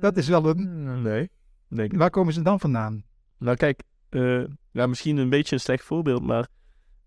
Dat 0.00 0.16
is 0.16 0.28
wel 0.28 0.46
een... 0.46 0.58
Mm, 0.58 1.02
nee. 1.02 1.30
Denk 1.68 1.96
Waar 1.96 2.10
komen 2.10 2.32
ze 2.32 2.42
dan 2.42 2.60
vandaan? 2.60 3.04
Nou 3.38 3.56
kijk, 3.56 3.82
uh, 4.10 4.44
nou, 4.72 4.88
misschien 4.88 5.16
een 5.16 5.28
beetje 5.28 5.54
een 5.54 5.60
slecht 5.60 5.84
voorbeeld, 5.84 6.22
maar 6.22 6.48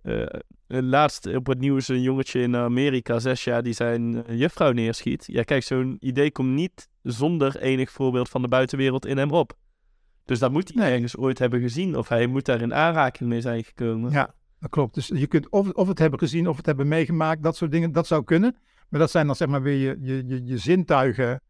uh, 0.03 0.25
laatst 0.67 1.35
op 1.35 1.47
het 1.47 1.59
nieuws 1.59 1.87
een 1.87 2.01
jongetje 2.01 2.41
in 2.41 2.55
Amerika, 2.55 3.19
zes 3.19 3.43
jaar, 3.43 3.63
die 3.63 3.73
zijn 3.73 4.23
juffrouw 4.37 4.71
neerschiet. 4.71 5.23
Ja 5.27 5.43
kijk, 5.43 5.63
zo'n 5.63 5.97
idee 5.99 6.31
komt 6.31 6.53
niet 6.53 6.89
zonder 7.01 7.57
enig 7.57 7.91
voorbeeld 7.91 8.29
van 8.29 8.41
de 8.41 8.47
buitenwereld 8.47 9.05
in 9.05 9.17
hem 9.17 9.31
op. 9.31 9.53
Dus 10.31 10.39
dat 10.39 10.51
moet 10.51 10.73
hij 10.73 10.83
nee. 10.83 10.93
ergens 10.93 11.17
ooit 11.17 11.39
hebben 11.39 11.61
gezien. 11.61 11.97
Of 11.97 12.09
hij 12.09 12.27
moet 12.27 12.45
daar 12.45 12.61
in 12.61 12.73
aanraking 12.73 13.29
mee 13.29 13.41
zijn 13.41 13.63
gekomen. 13.63 14.11
Ja, 14.11 14.33
dat 14.59 14.69
klopt. 14.69 14.93
Dus 14.93 15.07
je 15.07 15.27
kunt 15.27 15.49
of, 15.49 15.69
of 15.69 15.87
het 15.87 15.99
hebben 15.99 16.19
gezien 16.19 16.47
of 16.47 16.57
het 16.57 16.65
hebben 16.65 16.87
meegemaakt. 16.87 17.43
Dat 17.43 17.55
soort 17.55 17.71
dingen, 17.71 17.91
dat 17.91 18.07
zou 18.07 18.23
kunnen. 18.23 18.55
Maar 18.89 18.99
dat 18.99 19.11
zijn 19.11 19.25
dan 19.25 19.35
zeg 19.35 19.47
maar 19.47 19.61
weer 19.61 19.77
je, 19.77 19.97
je, 20.01 20.27
je, 20.27 20.45
je 20.45 20.57
zintuigen 20.57 21.41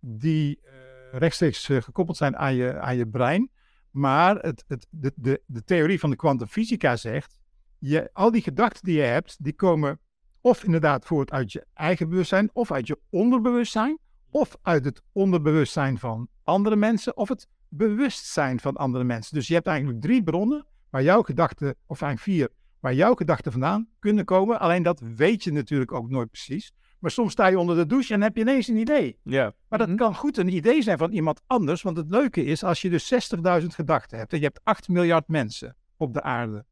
die 0.00 0.60
uh, 0.64 0.72
rechtstreeks 1.18 1.68
uh, 1.68 1.82
gekoppeld 1.82 2.16
zijn 2.16 2.36
aan 2.36 2.54
je, 2.54 2.78
aan 2.78 2.96
je 2.96 3.06
brein. 3.06 3.50
Maar 3.90 4.36
het, 4.36 4.64
het, 4.66 4.86
de, 4.90 5.12
de, 5.14 5.42
de 5.46 5.64
theorie 5.64 6.00
van 6.00 6.10
de 6.10 6.16
kwantumfysica 6.16 6.96
zegt, 6.96 7.38
je, 7.78 8.10
al 8.12 8.30
die 8.30 8.42
gedachten 8.42 8.84
die 8.84 8.96
je 8.96 9.02
hebt, 9.02 9.36
die 9.44 9.52
komen 9.52 10.00
of 10.40 10.64
inderdaad 10.64 11.06
voort 11.06 11.30
uit 11.30 11.52
je 11.52 11.66
eigen 11.74 12.08
bewustzijn 12.08 12.50
of 12.52 12.72
uit 12.72 12.86
je 12.86 12.98
onderbewustzijn 13.10 13.98
of 14.30 14.56
uit 14.62 14.84
het 14.84 15.02
onderbewustzijn 15.12 15.98
van 15.98 16.28
andere 16.42 16.76
mensen 16.76 17.16
of 17.16 17.28
het 17.28 17.48
bewustzijn 17.68 18.60
van 18.60 18.76
andere 18.76 19.04
mensen. 19.04 19.34
Dus 19.36 19.48
je 19.48 19.54
hebt 19.54 19.66
eigenlijk 19.66 20.00
drie 20.00 20.22
bronnen 20.22 20.66
waar 20.90 21.02
jouw 21.02 21.22
gedachten, 21.22 21.74
of 21.86 22.02
eigenlijk 22.02 22.38
vier, 22.38 22.48
waar 22.80 22.94
jouw 22.94 23.14
gedachten 23.14 23.52
vandaan 23.52 23.88
kunnen 23.98 24.24
komen. 24.24 24.60
Alleen 24.60 24.82
dat 24.82 25.00
weet 25.16 25.44
je 25.44 25.52
natuurlijk 25.52 25.92
ook 25.92 26.10
nooit 26.10 26.30
precies. 26.30 26.72
Maar 26.98 27.10
soms 27.10 27.32
sta 27.32 27.46
je 27.46 27.58
onder 27.58 27.76
de 27.76 27.86
douche 27.86 28.14
en 28.14 28.22
heb 28.22 28.34
je 28.36 28.40
ineens 28.42 28.68
een 28.68 28.76
idee. 28.76 29.18
Ja. 29.22 29.52
Maar 29.68 29.78
dat 29.78 29.88
Mhm. 29.88 29.96
kan 29.96 30.14
goed 30.14 30.36
een 30.36 30.54
idee 30.54 30.82
zijn 30.82 30.98
van 30.98 31.12
iemand 31.12 31.42
anders. 31.46 31.82
Want 31.82 31.96
het 31.96 32.10
leuke 32.10 32.44
is, 32.44 32.64
als 32.64 32.82
je 32.82 32.90
dus 32.90 33.06
60.000 33.06 33.74
gedachten 33.74 34.18
hebt 34.18 34.32
en 34.32 34.38
je 34.38 34.44
hebt 34.44 34.60
8 34.64 34.88
miljard 34.88 35.28
mensen 35.28 35.76
op 35.96 36.14
de 36.14 36.22
aarde. 36.22 36.64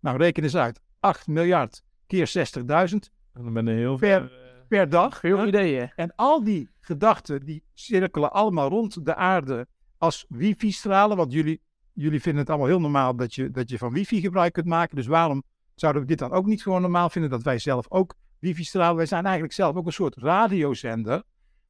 Nou, 0.00 0.16
reken 0.16 0.42
eens 0.42 0.56
uit. 0.56 0.80
8 1.00 1.26
miljard 1.26 1.82
keer 2.06 2.26
60.000 2.26 3.10
En 3.32 3.42
dan 3.44 3.52
ben 3.52 3.66
je 3.66 3.74
heel 3.74 3.96
Per- 3.96 4.20
veel, 4.28 4.38
eh, 4.38 4.44
per 4.68 4.88
dag. 4.88 5.18
Veel 5.18 5.46
ideeën. 5.46 5.92
En 5.96 6.12
al 6.14 6.44
die 6.44 6.70
gedachten 6.80 7.44
die 7.44 7.64
cirkelen 7.74 8.32
allemaal 8.32 8.68
rond 8.68 9.04
de 9.04 9.14
aarde 9.14 9.66
als 9.98 10.24
wifi-stralen. 10.28 11.16
Want 11.16 11.32
jullie, 11.32 11.60
jullie 11.92 12.20
vinden 12.20 12.40
het 12.40 12.50
allemaal 12.50 12.68
heel 12.68 12.80
normaal 12.80 13.16
dat 13.16 13.34
je, 13.34 13.50
dat 13.50 13.70
je 13.70 13.78
van 13.78 13.92
wifi 13.92 14.20
gebruik 14.20 14.52
kunt 14.52 14.66
maken. 14.66 14.96
Dus 14.96 15.06
waarom 15.06 15.42
zouden 15.74 16.02
we 16.02 16.08
dit 16.08 16.18
dan 16.18 16.32
ook 16.32 16.46
niet 16.46 16.62
gewoon 16.62 16.80
normaal 16.80 17.10
vinden? 17.10 17.30
Dat 17.30 17.42
wij 17.42 17.58
zelf 17.58 17.86
ook 17.88 18.14
wifi-stralen. 18.38 18.96
Wij 18.96 19.06
zijn 19.06 19.24
eigenlijk 19.24 19.54
zelf 19.54 19.76
ook 19.76 19.86
een 19.86 19.92
soort 19.92 20.16
radiozender 20.16 21.22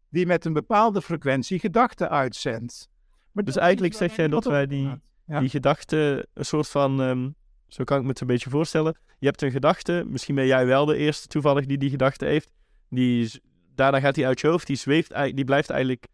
die 0.08 0.26
met 0.26 0.44
een 0.44 0.52
bepaalde 0.52 1.02
frequentie 1.02 1.58
gedachten 1.58 2.10
uitzendt. 2.10 2.88
Maar 3.32 3.44
Dus 3.44 3.56
eigenlijk 3.56 3.94
zeg 3.94 4.16
jij 4.16 4.28
dat 4.28 4.44
wij 4.44 4.66
die-. 4.66 5.04
Ja. 5.26 5.40
die 5.40 5.48
gedachte 5.48 6.28
een 6.34 6.44
soort 6.44 6.68
van, 6.68 7.02
ehm, 7.02 7.30
zo 7.68 7.84
kan 7.84 7.96
ik 7.96 8.02
me 8.02 8.08
het 8.08 8.20
een 8.20 8.26
beetje 8.26 8.50
voorstellen. 8.50 8.98
Je 9.18 9.26
hebt 9.26 9.42
een 9.42 9.50
gedachte, 9.50 10.04
misschien 10.08 10.34
ben 10.34 10.46
jij 10.46 10.66
wel 10.66 10.84
de 10.84 10.96
eerste 10.96 11.28
toevallig 11.28 11.66
die 11.66 11.78
die 11.78 11.90
gedachte 11.90 12.24
heeft. 12.24 12.52
Die, 12.88 13.40
daarna 13.74 14.00
gaat 14.00 14.14
die 14.14 14.26
uit 14.26 14.40
je 14.40 14.46
hoofd, 14.46 14.66
die 14.66 14.76
zweeft, 14.76 15.14
die 15.34 15.44
blijft 15.44 15.70
eigenlijk 15.70 16.06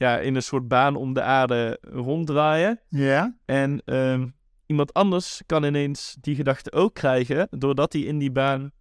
ja, 0.00 0.18
in 0.18 0.34
een 0.34 0.42
soort 0.42 0.68
baan 0.68 0.96
om 0.96 1.12
de 1.12 1.22
aarde 1.22 1.78
ronddraaien. 1.80 2.80
Ja, 2.88 3.36
En 3.44 3.82
ehm, 3.84 4.28
iemand 4.66 4.94
anders 4.94 5.42
kan 5.46 5.64
ineens 5.64 6.16
die 6.20 6.34
gedachte 6.34 6.72
ook 6.72 6.94
krijgen, 6.94 7.46
doordat 7.50 7.92
hij 7.92 8.02
in 8.02 8.18
die 8.18 8.30
baan 8.30 8.72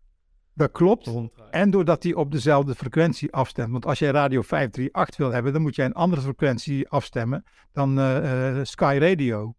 dat 0.54 0.72
klopt. 0.72 1.08
ronddraait. 1.08 1.54
En 1.54 1.72
doordat 1.72 2.04
hij 2.04 2.14
op 2.14 2.32
dezelfde 2.32 2.76
frequentie 2.76 3.34
afstemt. 3.34 3.72
Want 3.72 3.86
als 3.86 4.00
jij 4.00 4.12
radio 4.12 4.42
538 4.42 5.18
wil 5.18 5.32
hebben, 5.32 5.54
dan 5.54 5.62
moet 5.62 5.76
jij 5.76 5.86
een 5.86 5.94
andere 5.94 6.22
frequentie 6.22 6.90
afstemmen 6.90 7.44
dan 7.72 8.00
eh, 8.00 8.50
eh, 8.50 8.66
Sky 8.66 8.98
Radio. 9.00 9.54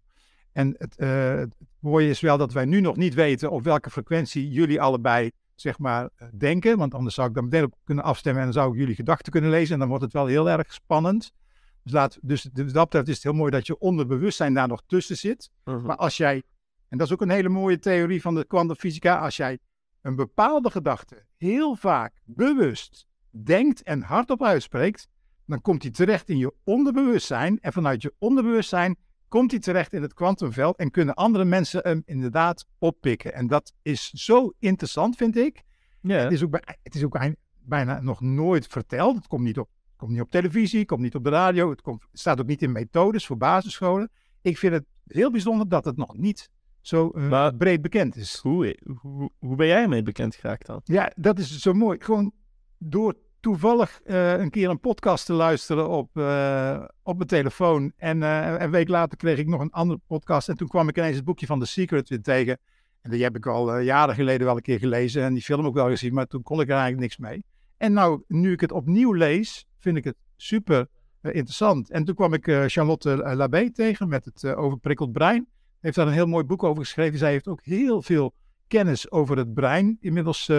En 0.52 0.74
het, 0.78 0.96
het 0.98 1.54
mooie 1.78 2.08
is 2.08 2.20
wel 2.20 2.38
dat 2.38 2.52
wij 2.52 2.64
nu 2.64 2.80
nog 2.80 2.96
niet 2.96 3.14
weten 3.14 3.50
op 3.50 3.62
welke 3.62 3.90
frequentie 3.90 4.50
jullie 4.50 4.80
allebei 4.80 5.30
zeg 5.54 5.78
maar 5.78 6.10
denken. 6.36 6.78
Want 6.78 6.94
anders 6.94 7.14
zou 7.14 7.28
ik 7.28 7.34
dan 7.34 7.44
meteen 7.44 7.64
op 7.64 7.74
kunnen 7.84 8.04
afstemmen 8.04 8.42
en 8.42 8.50
dan 8.52 8.62
zou 8.62 8.72
ik 8.72 8.78
jullie 8.78 8.94
gedachten 8.94 9.32
kunnen 9.32 9.50
lezen. 9.50 9.72
En 9.72 9.78
dan 9.78 9.88
wordt 9.88 10.04
het 10.04 10.12
wel 10.12 10.26
heel 10.26 10.50
erg 10.50 10.72
spannend. 10.72 11.32
Dus, 11.82 11.92
laat, 11.92 12.18
dus, 12.22 12.42
dus 12.42 12.72
dat 12.72 12.84
betreft 12.84 13.08
is 13.08 13.14
het 13.14 13.22
heel 13.22 13.32
mooi 13.32 13.50
dat 13.50 13.66
je 13.66 13.78
onderbewustzijn 13.78 14.54
daar 14.54 14.68
nog 14.68 14.82
tussen 14.86 15.16
zit. 15.16 15.50
Mhm. 15.64 15.86
Maar 15.86 15.96
als 15.96 16.16
jij, 16.16 16.42
en 16.88 16.98
dat 16.98 17.06
is 17.06 17.12
ook 17.12 17.20
een 17.20 17.30
hele 17.30 17.48
mooie 17.48 17.78
theorie 17.78 18.20
van 18.20 18.34
de 18.34 18.44
kwantumfysica, 18.44 19.18
als 19.18 19.36
jij 19.36 19.58
een 20.00 20.16
bepaalde 20.16 20.70
gedachte 20.70 21.24
heel 21.36 21.76
vaak 21.76 22.20
bewust 22.24 23.06
denkt 23.30 23.82
en 23.82 24.02
hardop 24.02 24.42
uitspreekt, 24.42 25.08
dan 25.46 25.60
komt 25.60 25.80
die 25.82 25.90
terecht 25.90 26.28
in 26.28 26.38
je 26.38 26.54
onderbewustzijn. 26.64 27.60
En 27.60 27.72
vanuit 27.72 28.02
je 28.02 28.14
onderbewustzijn 28.18 28.96
komt 29.28 29.50
die 29.50 29.58
terecht 29.58 29.92
in 29.92 30.02
het 30.02 30.14
kwantumveld 30.14 30.76
en 30.76 30.90
kunnen 30.90 31.14
andere 31.14 31.44
mensen 31.44 31.80
hem 31.82 32.02
inderdaad 32.04 32.66
oppikken. 32.78 33.34
En 33.34 33.46
dat 33.46 33.72
is 33.82 34.10
zo 34.10 34.52
interessant, 34.58 35.16
vind 35.16 35.36
ik. 35.36 35.62
ja. 36.00 36.16
Het 36.16 36.32
is 36.32 36.42
ook, 36.42 36.50
bij- 36.50 36.76
het 36.82 36.94
is 36.94 37.04
ook 37.04 37.18
bijna 37.58 38.00
nog 38.00 38.20
nooit 38.20 38.66
verteld. 38.66 39.16
Het 39.16 39.26
komt 39.26 39.42
niet 39.44 39.58
op, 39.58 39.68
komt 40.00 40.12
niet 40.12 40.20
op 40.20 40.30
televisie, 40.30 40.84
komt 40.84 41.00
niet 41.00 41.14
op 41.14 41.24
de 41.24 41.30
radio. 41.30 41.70
Het, 41.70 41.80
komt, 41.82 42.04
staat 42.12 42.40
ook 42.40 42.46
niet 42.46 42.62
in 42.62 42.72
methodes 42.72 43.26
voor 43.26 43.36
basisscholen. 43.36 44.10
Ik 44.42 44.58
vind 44.58 44.72
het 44.72 44.84
heel 45.06 45.30
bijzonder 45.30 45.68
dat 45.68 45.84
het 45.84 45.96
nog 45.96 46.16
niet 46.16 46.50
zo 46.80 47.10
eh, 47.10 47.28
Maar- 47.28 47.54
breed 47.54 47.82
bekend 47.82 48.16
is. 48.16 48.36
Hoe, 48.42 48.78
hoe, 49.00 49.30
hoe 49.38 49.56
ben 49.56 49.66
jij 49.66 49.82
ermee 49.82 50.02
bekend 50.02 50.34
geraakt 50.34 50.66
dan? 50.66 50.80
Ja, 50.84 51.12
dat 51.16 51.38
is 51.38 51.58
zo 51.58 51.72
mooi. 51.72 51.98
Gewoon 52.00 52.32
door 52.78 53.14
toevallig 53.40 54.00
eh, 54.04 54.38
een 54.38 54.50
keer 54.50 54.70
een 54.70 54.80
podcast 54.80 55.26
te 55.26 55.32
luisteren 55.32 55.88
op, 55.88 56.16
eh, 56.16 56.84
op 57.02 57.16
mijn 57.16 57.28
telefoon. 57.28 57.92
En 57.96 58.22
een 58.62 58.70
week 58.70 58.88
later 58.88 59.18
kreeg 59.18 59.38
ik 59.38 59.46
nog 59.46 59.60
een 59.60 59.70
andere 59.70 60.00
podcast. 60.06 60.48
En 60.48 60.56
toen 60.56 60.68
kwam 60.68 60.88
ik 60.88 60.96
ineens 60.96 61.16
het 61.16 61.24
boekje 61.24 61.46
van 61.46 61.60
The 61.60 61.66
Secret 61.66 62.08
weer 62.08 62.22
tegen. 62.22 62.58
En 63.00 63.10
die 63.10 63.22
heb 63.22 63.36
ik 63.36 63.46
al 63.46 63.78
jaren 63.78 64.14
geleden 64.14 64.46
wel 64.46 64.56
een 64.56 64.62
keer 64.62 64.78
gelezen. 64.78 65.22
En 65.22 65.34
die 65.34 65.42
film 65.42 65.66
ook 65.66 65.74
wel 65.74 65.88
gezien. 65.88 66.14
Maar 66.14 66.26
toen 66.26 66.42
kon 66.42 66.60
ik 66.60 66.66
er 66.66 66.72
eigenlijk 66.72 67.02
niks 67.02 67.16
mee. 67.18 67.44
En 67.76 67.92
nou, 67.92 68.22
nu 68.26 68.52
ik 68.52 68.60
het 68.60 68.72
opnieuw 68.72 69.12
lees, 69.12 69.66
vind 69.80 69.96
ik 69.96 70.04
het 70.04 70.16
super 70.36 70.88
eh, 71.20 71.34
interessant. 71.34 71.90
En 71.90 72.04
toen 72.04 72.14
kwam 72.14 72.32
ik 72.32 72.46
eh, 72.46 72.64
Charlotte 72.66 73.22
eh, 73.22 73.36
Labé 73.36 73.70
tegen 73.70 74.08
met 74.08 74.24
het 74.24 74.44
overprikkeld 74.54 75.12
brein. 75.12 75.48
Heeft 75.80 75.96
daar 75.96 76.06
een 76.06 76.12
heel 76.12 76.26
mooi 76.26 76.44
boek 76.44 76.62
over 76.62 76.82
geschreven. 76.82 77.18
Zij 77.18 77.30
heeft 77.30 77.48
ook 77.48 77.62
heel 77.62 78.02
veel 78.02 78.34
kennis 78.66 79.10
over 79.10 79.36
het 79.36 79.54
brein 79.54 79.96
inmiddels 80.00 80.50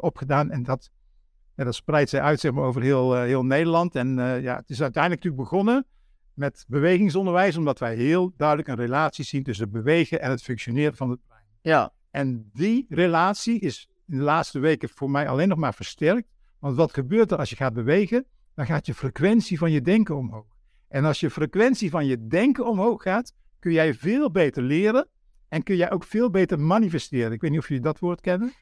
opgedaan. 0.00 0.50
En 0.50 0.62
dat, 0.62 0.90
ja, 1.56 1.64
dat 1.64 1.74
spreidt 1.74 2.10
zij 2.10 2.20
uit 2.20 2.40
zeg 2.40 2.52
maar, 2.52 2.64
over 2.64 2.82
heel, 2.82 3.14
heel 3.14 3.44
Nederland. 3.44 3.94
En 3.94 4.16
ja, 4.42 4.56
het 4.56 4.70
is 4.70 4.82
uiteindelijk 4.82 5.24
natuurlijk 5.24 5.50
begonnen 5.50 5.86
met 6.34 6.64
bewegingsonderwijs, 6.68 7.56
omdat 7.56 7.78
wij 7.78 7.94
heel 7.94 8.32
duidelijk 8.36 8.68
een 8.68 8.76
relatie 8.76 9.24
zien 9.24 9.42
tussen 9.42 9.70
bewegen 9.70 10.20
en 10.20 10.30
het 10.30 10.42
functioneren 10.42 10.96
van 10.96 11.10
het 11.10 11.20
brein. 11.26 11.44
Ja, 11.60 11.92
En 12.10 12.50
die 12.52 12.86
relatie 12.88 13.60
is 13.60 13.88
in 14.06 14.18
de 14.18 14.24
laatste 14.24 14.58
weken 14.58 14.88
voor 14.88 15.10
mij 15.10 15.28
alleen 15.28 15.48
nog 15.48 15.58
maar 15.58 15.74
versterkt. 15.74 16.28
Want 16.58 16.76
wat 16.76 16.92
gebeurt 16.92 17.30
er 17.30 17.38
als 17.38 17.50
je 17.50 17.56
gaat 17.56 17.72
bewegen? 17.72 18.26
Dan 18.54 18.66
gaat 18.66 18.86
je 18.86 18.94
frequentie 18.94 19.58
van 19.58 19.70
je 19.70 19.80
denken 19.80 20.16
omhoog. 20.16 20.46
En 20.88 21.04
als 21.04 21.20
je 21.20 21.30
frequentie 21.30 21.90
van 21.90 22.06
je 22.06 22.26
denken 22.26 22.66
omhoog 22.66 23.02
gaat, 23.02 23.32
kun 23.58 23.72
jij 23.72 23.94
veel 23.94 24.30
beter 24.30 24.62
leren 24.62 25.08
en 25.48 25.62
kun 25.62 25.76
jij 25.76 25.90
ook 25.92 26.04
veel 26.04 26.30
beter 26.30 26.60
manifesteren. 26.60 27.32
Ik 27.32 27.40
weet 27.40 27.50
niet 27.50 27.58
of 27.60 27.68
jullie 27.68 27.82
dat 27.82 27.98
woord 27.98 28.20
kennen. 28.20 28.52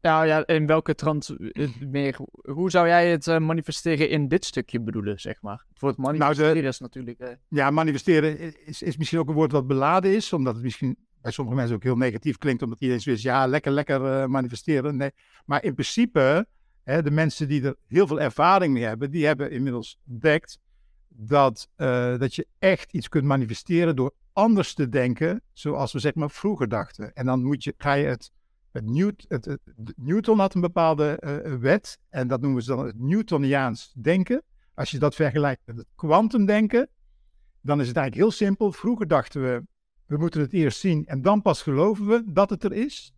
nou 0.00 0.26
ja, 0.26 0.46
in 0.46 0.66
welke 0.66 0.94
trant 0.94 1.28
eh, 1.52 1.68
meer, 1.80 2.16
hoe 2.42 2.70
zou 2.70 2.86
jij 2.86 3.10
het 3.10 3.26
eh, 3.26 3.38
manifesteren 3.38 4.08
in 4.10 4.28
dit 4.28 4.44
stukje 4.44 4.80
bedoelen, 4.80 5.20
zeg 5.20 5.42
maar? 5.42 5.64
Het 5.68 5.80
woord 5.80 5.96
manifesteren 5.96 6.64
is 6.64 6.78
natuurlijk... 6.78 7.18
eh, 7.18 7.28
Ja, 7.48 7.70
manifesteren 7.70 8.38
is, 8.66 8.82
is 8.82 8.96
misschien 8.96 9.18
ook 9.18 9.28
een 9.28 9.34
woord 9.34 9.52
wat 9.52 9.66
beladen 9.66 10.14
is, 10.14 10.32
omdat 10.32 10.54
het 10.54 10.62
misschien 10.62 10.96
bij 11.20 11.32
sommige 11.32 11.56
mensen 11.56 11.76
ook 11.76 11.82
heel 11.82 11.96
negatief 11.96 12.38
klinkt, 12.38 12.62
omdat 12.62 12.80
iedereen 12.80 13.02
zoiets, 13.02 13.22
ja, 13.22 13.46
lekker, 13.46 13.72
lekker 13.72 14.30
manifesteren. 14.30 14.96
Nee. 14.96 15.10
Maar 15.44 15.64
in 15.64 15.74
principe, 15.74 16.46
de 16.86 17.10
mensen 17.10 17.48
die 17.48 17.62
er 17.62 17.76
heel 17.86 18.06
veel 18.06 18.20
ervaring 18.20 18.72
mee 18.72 18.84
hebben, 18.84 19.10
die 19.10 19.26
hebben 19.26 19.50
inmiddels 19.50 19.98
ontdekt 20.08 20.58
dat, 21.08 21.68
eh, 21.76 22.18
dat 22.18 22.34
je 22.34 22.46
echt 22.58 22.92
iets 22.92 23.08
kunt 23.08 23.24
manifesteren 23.24 23.96
door 23.96 24.14
anders 24.32 24.74
te 24.74 24.88
denken, 24.88 25.42
zoals 25.52 25.92
we 25.92 25.98
zeg 25.98 26.14
maar 26.14 26.30
vroeger 26.30 26.68
dachten. 26.68 27.12
En 27.12 27.26
dan 27.26 27.42
moet 27.42 27.64
je, 27.64 27.74
ga 27.76 27.92
je 27.92 28.06
het, 28.06 28.30
het, 28.72 29.44
het, 29.44 29.60
Newton 29.96 30.38
had 30.38 30.54
een 30.54 30.60
bepaalde 30.60 31.18
eh, 31.18 31.54
wet, 31.54 31.98
en 32.08 32.28
dat 32.28 32.40
noemen 32.40 32.62
ze 32.62 32.76
dan 32.76 32.86
het 32.86 32.98
Newtoniaans 32.98 33.92
denken. 33.92 34.42
Als 34.74 34.90
je 34.90 34.98
dat 34.98 35.14
vergelijkt 35.14 35.62
met 35.64 35.76
het 35.76 35.86
kwantumdenken, 35.94 36.88
dan 37.60 37.80
is 37.80 37.88
het 37.88 37.96
eigenlijk 37.96 38.26
heel 38.26 38.36
simpel. 38.46 38.72
Vroeger 38.72 39.08
dachten 39.08 39.42
we, 39.42 39.62
we 40.06 40.16
moeten 40.16 40.40
het 40.40 40.52
eerst 40.52 40.80
zien 40.80 41.06
en 41.06 41.22
dan 41.22 41.42
pas 41.42 41.62
geloven 41.62 42.06
we 42.06 42.22
dat 42.26 42.50
het 42.50 42.64
er 42.64 42.72
is. 42.72 43.14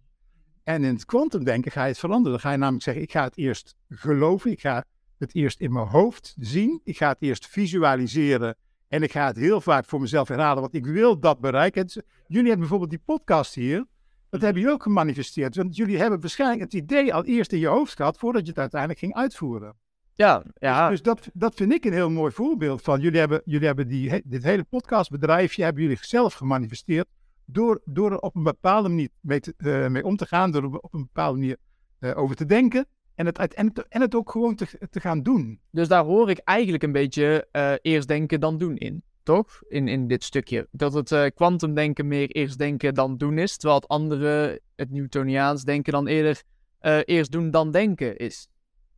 En 0.68 0.84
in 0.84 0.94
het 0.94 1.04
kwantumdenken 1.04 1.72
ga 1.72 1.82
je 1.82 1.88
het 1.88 1.98
veranderen. 1.98 2.32
Dan 2.32 2.40
ga 2.40 2.50
je 2.50 2.56
namelijk 2.56 2.84
zeggen, 2.84 3.02
ik 3.02 3.10
ga 3.12 3.24
het 3.24 3.36
eerst 3.36 3.74
geloven, 3.88 4.50
ik 4.50 4.60
ga 4.60 4.84
het 5.18 5.34
eerst 5.34 5.60
in 5.60 5.72
mijn 5.72 5.86
hoofd 5.86 6.36
zien, 6.38 6.80
ik 6.84 6.96
ga 6.96 7.08
het 7.08 7.16
eerst 7.20 7.46
visualiseren 7.46 8.56
en 8.88 9.02
ik 9.02 9.12
ga 9.12 9.26
het 9.26 9.36
heel 9.36 9.60
vaak 9.60 9.84
voor 9.84 10.00
mezelf 10.00 10.28
herhalen, 10.28 10.60
want 10.60 10.74
ik 10.74 10.86
wil 10.86 11.18
dat 11.18 11.40
bereiken. 11.40 11.84
Is- 11.84 11.94
Jullie 12.26 12.38
hebben 12.48 12.58
bijvoorbeeld 12.58 12.90
die 12.90 13.02
podcast 13.04 13.54
hier, 13.54 13.84
dat 14.30 14.40
hebben 14.40 14.60
jullie 14.60 14.76
ook 14.76 14.82
gemanifesteerd. 14.82 15.56
Want 15.56 15.76
jullie 15.76 15.98
hebben 15.98 16.20
waarschijnlijk 16.20 16.60
het 16.60 16.72
idee 16.72 17.14
al 17.14 17.24
eerst 17.24 17.52
in 17.52 17.58
je 17.58 17.66
hoofd 17.66 17.96
gehad, 17.96 18.18
voordat 18.18 18.42
je 18.42 18.48
het 18.48 18.58
uiteindelijk 18.58 19.00
ging 19.00 19.14
uitvoeren. 19.14 19.74
ja, 20.14 20.42
ja, 20.54 20.88
Dus 20.88 21.02
dat, 21.02 21.28
dat 21.34 21.54
vind 21.54 21.72
ik 21.72 21.84
een 21.84 21.92
heel 21.92 22.10
mooi 22.10 22.32
voorbeeld 22.32 22.82
van. 22.82 23.00
Jullie 23.00 23.18
hebben, 23.18 23.42
jullie 23.44 23.66
hebben 23.66 23.88
die, 23.88 24.22
dit 24.24 24.42
hele 24.42 24.64
podcastbedrijfje 24.64 25.62
hebben 25.64 25.82
jullie 25.82 25.98
zelf 26.00 26.34
gemanifesteerd. 26.34 27.06
Door, 27.50 27.80
door 27.84 28.12
er 28.12 28.18
op 28.18 28.36
een 28.36 28.42
bepaalde 28.42 28.88
manier 28.88 29.08
mee, 29.20 29.40
te- 29.40 29.54
eh, 29.56 29.88
mee 29.88 30.04
om 30.04 30.16
te 30.16 30.26
gaan. 30.26 30.50
Door 30.50 30.62
er 30.62 30.78
op 30.78 30.94
een 30.94 31.02
bepaalde 31.02 31.38
manier 31.38 31.56
eh, 31.98 32.18
over 32.18 32.36
te 32.36 32.46
denken. 32.46 32.86
En 33.14 33.26
het, 33.26 33.38
en, 33.54 33.66
het, 33.66 33.88
en 33.88 34.00
het 34.00 34.14
ook 34.14 34.30
gewoon 34.30 34.54
te, 34.54 34.66
te 34.90 35.00
gaan 35.00 35.22
doen. 35.22 35.60
Dus 35.70 35.88
daar 35.88 36.04
hoor 36.04 36.30
ik 36.30 36.38
eigenlijk 36.38 36.82
een 36.82 36.92
beetje 36.92 37.48
eh, 37.50 37.72
eerst 37.82 38.08
denken 38.08 38.40
dan 38.40 38.58
doen 38.58 38.76
in. 38.76 39.02
Toch? 39.22 39.62
In, 39.68 39.88
in 39.88 40.08
dit 40.08 40.24
stukje. 40.24 40.68
Dat 40.70 40.92
het 40.92 41.12
eh 41.12 41.24
kwantumdenken 41.34 42.08
meer 42.08 42.28
eerst 42.30 42.58
denken 42.58 42.94
dan 42.94 43.16
doen 43.16 43.38
is. 43.38 43.56
Terwijl 43.56 43.80
het 43.80 43.88
andere, 43.88 44.60
het 44.76 44.90
Newtoniaans 44.90 45.64
denken 45.64 45.92
dan 45.92 46.06
eerder 46.06 46.42
eh, 46.78 46.98
eerst 47.04 47.32
doen 47.32 47.50
dan 47.50 47.70
denken 47.70 48.16
is. 48.16 48.48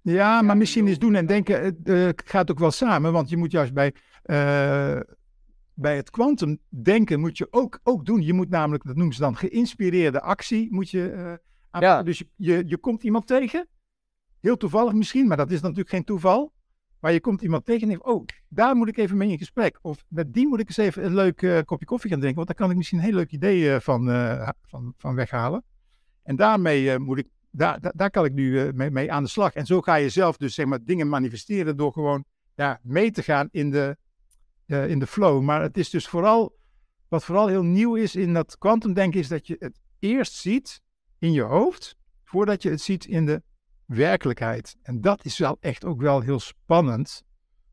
Ja, 0.02 0.42
maar 0.42 0.57
misschien 0.57 0.88
is 0.88 0.99
doen 0.99 1.14
en 1.14 1.26
denken 1.26 1.83
eh, 1.85 2.09
gaat 2.25 2.50
ook 2.50 2.59
wel 2.59 2.71
samen. 2.71 3.12
Want 3.12 3.28
je 3.28 3.37
moet 3.37 3.52
juist 3.52 3.73
bij, 3.73 3.95
eh, 4.23 5.00
bij 5.80 5.96
het 5.96 6.10
kwantum 6.10 6.58
denken 6.68 7.20
moet 7.20 7.38
je 7.38 7.46
ook, 7.50 7.80
ook 7.82 8.04
doen. 8.06 8.22
Je 8.22 8.32
moet 8.32 8.49
namelijk, 8.49 8.84
dat 8.84 8.96
noemen 8.96 9.14
ze 9.14 9.20
dan 9.20 9.37
geïnspireerde 9.37 10.20
actie, 10.20 10.72
moet 10.72 10.90
je 10.90 11.10
eh, 11.10 11.32
aan- 11.70 11.80
Ja. 11.82 12.02
Dus 12.02 12.18
je, 12.18 12.26
je, 12.37 12.62
je 12.66 12.76
komt 12.78 13.02
iemand 13.02 13.26
tegen, 13.26 13.68
heel 14.40 14.56
toevallig 14.56 14.92
misschien, 14.92 15.26
maar 15.26 15.37
dat 15.37 15.50
is 15.50 15.60
natuurlijk 15.60 15.88
geen 15.88 16.04
toeval. 16.04 16.52
Maar 17.00 17.12
je 17.12 17.20
komt 17.20 17.42
iemand 17.42 17.64
tegen 17.64 17.82
en 17.82 17.88
denkt, 17.88 18.04
oh, 18.04 18.25
daar 18.49 18.76
moet 18.76 18.88
ik 18.88 18.96
even 18.96 19.16
mee 19.16 19.30
in 19.30 19.38
gesprek. 19.38 19.78
Of 19.82 20.04
met 20.08 20.32
die 20.32 20.46
moet 20.49 20.60
ik 20.60 20.68
eens 20.68 20.76
even 20.76 21.04
een 21.04 21.14
leuk 21.14 21.42
eh, 21.42 21.58
kopje 21.64 21.87
koffie 21.87 22.10
gaan 22.10 22.18
drinken. 22.20 22.44
Want 22.44 22.49
daar 22.49 22.66
kan 22.66 22.70
ik 22.70 22.76
misschien 22.76 22.99
een 22.99 23.04
heel 23.04 23.14
leuk 23.14 23.30
idee 23.32 23.75
eh, 23.75 23.80
van, 23.80 24.06
van, 24.62 24.94
van 24.96 25.14
weghalen. 25.14 25.64
En 26.22 26.37
daarmee 26.37 26.99
moet 26.99 27.18
ik, 27.18 27.28
daar, 27.50 27.80
daar, 27.80 27.92
daar 27.96 28.10
kan 28.10 28.25
ik 28.25 28.32
nu 28.32 28.72
mee, 28.72 28.90
mee 28.90 29.12
aan 29.12 29.22
de 29.22 29.28
slag. 29.28 29.52
En 29.54 29.66
zo 29.66 29.80
ga 29.80 29.94
je 29.94 30.08
zelf 30.08 30.37
dus 30.37 30.54
zeg 30.54 30.66
maar 30.66 30.84
dingen 30.84 31.08
manifesteren 31.08 31.76
door 31.76 31.92
gewoon 31.92 32.25
ja, 32.54 32.80
mee 32.82 33.10
te 33.10 33.22
gaan 33.22 33.49
in 33.50 33.70
de, 33.70 33.96
in 34.70 34.98
de 34.98 35.06
flow. 35.06 35.42
Maar 35.42 35.62
het 35.62 35.76
is 35.76 35.90
dus 35.90 36.08
vooral, 36.08 36.58
wat 37.08 37.24
vooral 37.24 37.46
heel 37.46 37.62
nieuw 37.62 37.94
is 37.94 38.16
in 38.16 38.32
dat 38.34 38.58
kwantumdenken, 38.58 39.20
is 39.20 39.28
dat 39.28 39.46
je 39.46 39.56
het 39.58 39.80
eerst 39.98 40.32
ziet 40.32 40.80
in 41.18 41.32
je 41.32 41.42
hoofd, 41.42 41.96
voordat 42.24 42.62
je 42.62 42.70
het 42.70 42.80
ziet 42.80 43.04
in 43.04 43.26
de 43.26 43.42
werkelijkheid. 43.84 44.76
En 44.82 45.00
dat 45.00 45.24
is 45.24 45.38
wel 45.38 45.56
echt 45.60 45.84
ook 45.84 46.00
wel 46.00 46.20
heel 46.20 46.40
spannend. 46.40 47.22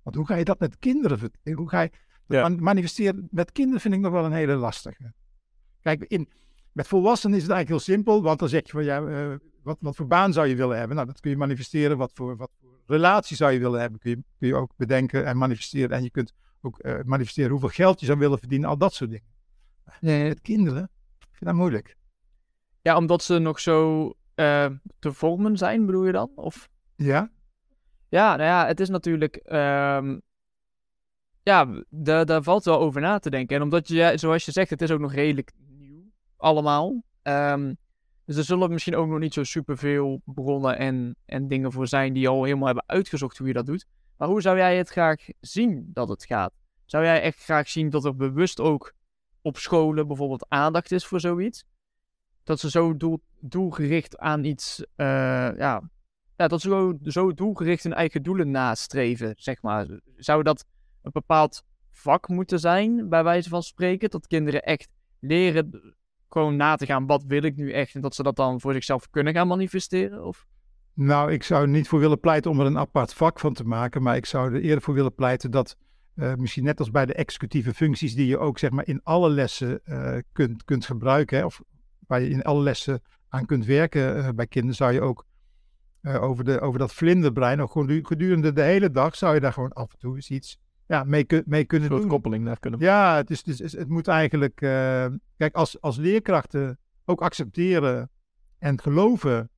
Want 0.03 0.15
hoe 0.15 0.25
ga 0.25 0.35
je 0.35 0.43
dat 0.43 0.59
met 0.59 0.77
kinderen, 0.77 1.31
hoe 1.53 1.69
ga 1.69 1.81
je 1.81 1.89
ja. 2.27 2.49
manifesteren 2.49 3.27
met 3.31 3.51
kinderen 3.51 3.81
vind 3.81 3.93
ik 3.93 3.99
nog 3.99 4.11
wel 4.11 4.25
een 4.25 4.31
hele 4.31 4.55
lastige. 4.55 5.13
Kijk, 5.81 6.03
in, 6.03 6.29
met 6.71 6.87
volwassenen 6.87 7.37
is 7.37 7.43
het 7.43 7.51
eigenlijk 7.51 7.85
heel 7.85 7.95
simpel, 7.95 8.21
want 8.21 8.39
dan 8.39 8.49
zeg 8.49 8.65
je 8.65 8.71
van 8.71 8.83
ja, 8.83 9.01
uh, 9.01 9.35
wat, 9.63 9.77
wat 9.79 9.95
voor 9.95 10.07
baan 10.07 10.33
zou 10.33 10.47
je 10.47 10.55
willen 10.55 10.77
hebben? 10.77 10.95
Nou, 10.95 11.07
dat 11.07 11.19
kun 11.19 11.31
je 11.31 11.37
manifesteren. 11.37 11.97
Wat 11.97 12.11
voor, 12.13 12.37
wat 12.37 12.51
voor 12.59 12.79
relatie 12.85 13.35
zou 13.35 13.51
je 13.51 13.59
willen 13.59 13.79
hebben? 13.79 13.99
Kun 13.99 14.09
je, 14.09 14.23
kun 14.37 14.47
je 14.47 14.55
ook 14.55 14.71
bedenken 14.75 15.25
en 15.25 15.37
manifesteren. 15.37 15.89
En 15.89 16.03
je 16.03 16.09
kunt 16.09 16.33
ook 16.61 16.85
uh, 16.85 16.99
manifesteren 17.05 17.51
hoeveel 17.51 17.69
geld 17.69 17.99
je 17.99 18.05
zou 18.05 18.19
willen 18.19 18.39
verdienen, 18.39 18.69
al 18.69 18.77
dat 18.77 18.93
soort 18.93 19.09
dingen. 19.09 19.27
Nee, 19.99 20.27
met 20.27 20.41
kinderen, 20.41 20.83
ik 21.19 21.27
vind 21.31 21.45
dat 21.45 21.53
moeilijk. 21.53 21.95
Ja, 22.81 22.97
omdat 22.97 23.23
ze 23.23 23.39
nog 23.39 23.59
zo 23.59 24.05
uh, 24.35 24.65
te 24.99 25.13
vormen 25.13 25.57
zijn, 25.57 25.85
bedoel 25.85 26.05
je 26.05 26.11
dan? 26.11 26.31
Of? 26.35 26.69
Ja. 26.95 27.31
Ja, 28.09 28.35
nou 28.35 28.49
ja, 28.49 28.65
het 28.65 28.79
is 28.79 28.89
natuurlijk. 28.89 29.35
Um, 29.35 30.21
ja, 31.43 31.83
daar, 31.89 32.25
daar 32.25 32.43
valt 32.43 32.63
wel 32.63 32.79
over 32.79 33.01
na 33.01 33.19
te 33.19 33.29
denken. 33.29 33.55
En 33.55 33.61
omdat 33.61 33.87
je, 33.87 34.11
zoals 34.15 34.45
je 34.45 34.51
zegt, 34.51 34.69
het 34.69 34.81
is 34.81 34.91
ook 34.91 34.99
nog 34.99 35.13
redelijk 35.13 35.51
nieuw, 35.67 36.11
allemaal. 36.37 37.03
Um, 37.23 37.77
dus 38.25 38.37
er 38.37 38.43
zullen 38.43 38.71
misschien 38.71 38.95
ook 38.95 39.07
nog 39.07 39.19
niet 39.19 39.33
zo 39.33 39.43
superveel 39.43 40.21
bronnen 40.25 40.77
en, 40.77 41.15
en 41.25 41.47
dingen 41.47 41.71
voor 41.71 41.87
zijn 41.87 42.13
die 42.13 42.27
al 42.27 42.43
helemaal 42.43 42.65
hebben 42.65 42.87
uitgezocht 42.87 43.37
hoe 43.37 43.47
je 43.47 43.53
dat 43.53 43.65
doet. 43.65 43.85
Maar 44.17 44.27
hoe 44.27 44.41
zou 44.41 44.57
jij 44.57 44.77
het 44.77 44.89
graag 44.89 45.25
zien 45.39 45.89
dat 45.93 46.09
het 46.09 46.25
gaat? 46.25 46.53
Zou 46.85 47.03
jij 47.03 47.21
echt 47.21 47.43
graag 47.43 47.69
zien 47.69 47.89
dat 47.89 48.05
er 48.05 48.15
bewust 48.15 48.59
ook 48.59 48.93
op 49.41 49.57
scholen 49.57 50.07
bijvoorbeeld 50.07 50.45
aandacht 50.49 50.91
is 50.91 51.05
voor 51.05 51.19
zoiets? 51.19 51.65
dat 52.47 52.59
ze 52.59 52.69
zo 52.69 52.97
doel, 52.97 53.21
doelgericht 53.39 54.17
aan 54.17 54.43
iets, 54.43 54.83
ja, 54.95 55.53
ja, 56.37 56.47
dat 56.47 56.61
ze 56.61 56.69
zo, 56.69 56.97
zo 57.03 57.33
doelgericht 57.33 57.83
hun 57.83 57.93
eigen 57.93 58.23
doelen 58.23 58.51
nastreven, 58.51 59.33
zeg 59.37 59.61
maar. 59.61 59.87
Zou 60.15 60.43
dat 60.43 60.65
een 61.01 61.11
bepaald 61.11 61.63
vak 61.91 62.27
moeten 62.27 62.59
zijn, 62.59 63.09
bij 63.09 63.23
wijze 63.23 63.49
van 63.49 63.63
spreken? 63.63 64.09
Dat 64.09 64.27
kinderen 64.27 64.63
echt 64.63 64.89
leren 65.19 65.95
gewoon 66.29 66.55
na 66.55 66.75
te 66.75 66.85
gaan, 66.85 67.05
wat 67.05 67.23
wil 67.23 67.43
ik 67.43 67.55
nu 67.55 67.71
echt? 67.71 67.95
En 67.95 68.01
dat 68.01 68.15
ze 68.15 68.23
dat 68.23 68.35
dan 68.35 68.61
voor 68.61 68.73
zichzelf 68.73 69.09
kunnen 69.09 69.33
gaan 69.33 69.47
manifesteren? 69.47 70.25
Of? 70.25 70.47
Nou, 70.97 71.31
ik 71.31 71.43
zou 71.43 71.61
er 71.61 71.67
niet 71.67 71.87
voor 71.87 71.99
willen 71.99 72.19
pleiten 72.19 72.51
om 72.51 72.59
er 72.59 72.65
een 72.65 72.77
apart 72.77 73.13
vak 73.13 73.39
van 73.39 73.53
te 73.53 73.63
maken, 73.63 74.01
maar 74.01 74.15
ik 74.15 74.25
zou 74.25 74.53
er 74.53 74.61
eerder 74.61 74.81
voor 74.81 74.93
willen 74.93 75.15
pleiten 75.15 75.51
dat 75.51 75.75
uh, 76.15 76.33
misschien 76.35 76.63
net 76.63 76.79
als 76.79 76.91
bij 76.91 77.05
de 77.05 77.13
executieve 77.13 77.73
functies 77.73 78.15
die 78.15 78.27
je 78.27 78.37
ook 78.37 78.59
zeg 78.59 78.69
maar 78.69 78.87
in 78.87 79.03
alle 79.03 79.29
lessen 79.29 79.79
uh, 79.85 80.17
kunt, 80.31 80.63
kunt 80.63 80.85
gebruiken, 80.85 81.37
hè, 81.37 81.45
of 81.45 81.61
waar 82.07 82.21
je 82.21 82.29
in 82.29 82.41
alle 82.41 82.61
lessen 82.61 83.01
aan 83.29 83.45
kunt 83.45 83.65
werken 83.65 84.17
uh, 84.17 84.29
bij 84.35 84.47
kinderen, 84.47 84.75
zou 84.75 84.93
je 84.93 85.01
ook 85.01 85.25
over, 86.03 86.43
de, 86.43 86.59
over 86.59 86.79
dat 86.79 86.93
vlinderbrein, 86.93 87.61
ook 87.61 87.71
gewoon 87.71 88.05
gedurende 88.05 88.53
de 88.53 88.61
hele 88.61 88.91
dag, 88.91 89.15
zou 89.15 89.33
je 89.33 89.39
daar 89.39 89.53
gewoon 89.53 89.73
af 89.73 89.91
en 89.91 89.99
toe 89.99 90.15
eens 90.15 90.29
iets 90.29 90.57
ja, 90.87 91.03
mee, 91.03 91.25
mee 91.45 91.65
kunnen 91.65 91.91
een 91.91 91.99
doen. 91.99 92.07
koppeling 92.07 92.45
daar 92.45 92.59
kunnen 92.59 92.79
Ja, 92.79 93.15
het, 93.15 93.29
is, 93.29 93.45
het, 93.45 93.59
is, 93.59 93.77
het 93.77 93.89
moet 93.89 94.07
eigenlijk, 94.07 94.55
kijk, 95.37 95.55
als, 95.55 95.81
als 95.81 95.97
leerkrachten 95.97 96.79
ook 97.05 97.21
accepteren 97.21 98.09
en 98.59 98.81
geloven 98.81 99.49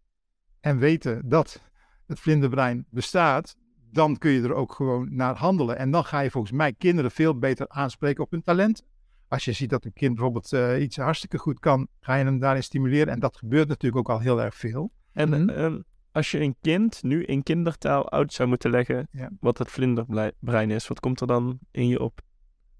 en 0.59 0.77
weten 0.77 1.29
dat 1.29 1.61
het 2.07 2.19
vlinderbrein 2.19 2.85
bestaat, 2.89 3.55
dan 3.91 4.17
kun 4.17 4.31
je 4.31 4.41
er 4.41 4.53
ook 4.53 4.73
gewoon 4.73 5.15
naar 5.15 5.35
handelen. 5.35 5.77
En 5.77 5.91
dan 5.91 6.05
ga 6.05 6.19
je 6.19 6.31
volgens 6.31 6.53
mij 6.53 6.73
kinderen 6.73 7.11
veel 7.11 7.39
beter 7.39 7.67
aanspreken 7.69 8.23
op 8.23 8.31
hun 8.31 8.43
talent 8.43 8.83
als 9.29 9.45
je 9.45 9.51
ziet 9.51 9.69
dat 9.69 9.85
een 9.85 9.93
kind 9.93 10.13
bijvoorbeeld 10.13 10.53
uh, 10.53 10.81
iets 10.81 10.97
hartstikke 10.97 11.37
goed 11.37 11.59
kan, 11.59 11.87
ga 11.99 12.15
je 12.15 12.23
hem 12.23 12.39
daarin 12.39 12.63
stimuleren. 12.63 13.13
En 13.13 13.19
dat 13.19 13.37
gebeurt 13.37 13.67
natuurlijk 13.67 14.09
ook 14.09 14.15
al 14.15 14.21
heel 14.21 14.41
erg 14.41 14.55
veel. 14.55 14.91
En 15.13 15.29
mm 15.29 15.49
-hmm. 15.49 15.83
als 16.11 16.31
je 16.31 16.39
een 16.39 16.55
kind 16.61 17.03
nu 17.03 17.23
in 17.23 17.43
kindertaal 17.43 18.11
uit 18.11 18.33
zou 18.33 18.49
moeten 18.49 18.69
leggen 18.69 19.07
ja. 19.11 19.29
wat 19.39 19.57
het 19.57 19.71
vlinderbrein 19.71 20.71
is, 20.71 20.87
wat 20.87 20.99
komt 20.99 21.21
er 21.21 21.27
dan 21.27 21.59
in 21.71 21.87
je 21.87 21.99
op? 21.99 22.21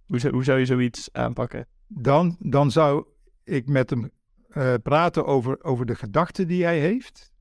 Hoe 0.05 0.19
zou, 0.19 0.33
hoe 0.33 0.43
zou 0.43 0.59
je 0.59 0.65
zoiets 0.65 1.09
aanpakken? 1.11 1.67
Dan, 1.87 2.35
dan 2.39 2.71
zou 2.71 3.05
ik 3.43 3.67
met 3.67 3.89
hem 3.89 4.09
uh, 4.49 4.73
praten 4.83 5.25
over, 5.25 5.63
over 5.63 5.85
de 5.85 5.95
gedachten 5.95 6.47
die 6.47 6.63
hij 6.63 6.79
heeft. 6.79 7.31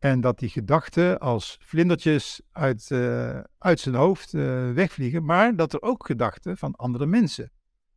En 0.00 0.20
dat 0.20 0.38
die 0.38 0.48
gedachten 0.48 1.18
als 1.18 1.58
vlindertjes 1.60 2.40
uit, 2.52 2.90
uh, 2.90 3.40
uit 3.58 3.80
zijn 3.80 3.94
hoofd 3.94 4.32
wegvliegen, 4.72 5.24
maar 5.24 5.56
dat 5.56 5.72
er 5.72 5.82
ook 5.82 6.06
gedachten 6.06 6.56
van 6.56 6.74
andere 6.74 7.06
mensen 7.06 7.50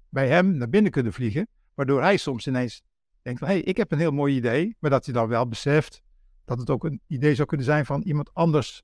bij 0.10 0.28
hem 0.28 0.58
naar 0.58 0.70
binnen 0.70 0.92
kunnen 0.92 1.14
vliegen. 1.14 1.48
Waardoor 1.74 2.02
hij 2.02 2.18
soms 2.18 2.48
ineens 2.48 2.82
denkt 3.22 3.40
van, 3.40 3.48
hé, 3.48 3.54
hey, 3.54 3.64
ik 3.64 3.78
heb 3.78 3.92
een 3.92 4.00
heel 4.00 4.12
mooi 4.12 4.36
idee. 4.36 4.76
Maar 4.80 4.90
dat 4.90 5.06
hij 5.06 5.14
dan 5.14 5.28
wel 5.28 5.48
beseft 5.48 6.04
dat 6.46 6.60
het 6.60 6.70
ook 6.70 6.84
een 6.84 7.02
idee 7.08 7.36
zou 7.36 7.48
kunnen 7.48 7.66
zijn 7.66 7.86
van 7.86 8.02
iemand 8.02 8.34
anders 8.34 8.84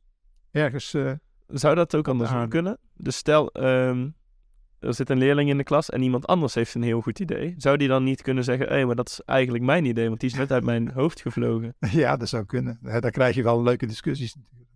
ergens. 0.51 0.93
Uh, 0.93 1.11
zou 1.47 1.75
dat 1.75 1.95
ook 1.95 2.07
anders 2.07 2.47
kunnen? 2.47 2.79
Dus 2.93 3.15
stel, 3.15 3.63
um, 3.63 4.15
er 4.79 4.93
zit 4.93 5.09
een 5.09 5.17
leerling 5.17 5.49
in 5.49 5.57
de 5.57 5.63
klas 5.63 5.89
en 5.89 6.01
iemand 6.01 6.27
anders 6.27 6.53
heeft 6.53 6.73
een 6.73 6.81
heel 6.81 7.01
goed 7.01 7.19
idee. 7.19 7.53
Zou 7.57 7.77
die 7.77 7.87
dan 7.87 8.03
niet 8.03 8.21
kunnen 8.21 8.43
zeggen, 8.43 8.67
hé, 8.67 8.73
hey, 8.73 8.85
maar 8.85 8.95
dat 8.95 9.09
is 9.09 9.21
eigenlijk 9.25 9.63
mijn 9.63 9.85
idee, 9.85 10.07
want 10.07 10.19
die 10.19 10.29
is 10.29 10.35
net 10.35 10.51
uit 10.51 10.63
mijn 10.63 10.91
hoofd 10.99 11.21
gevlogen? 11.21 11.75
Ja, 11.79 12.17
dat 12.17 12.29
zou 12.29 12.45
kunnen. 12.45 12.79
Daar 12.81 13.11
krijg 13.11 13.35
je 13.35 13.43
wel 13.43 13.63
leuke 13.63 13.85
discussies 13.85 14.35
natuurlijk. 14.35 14.69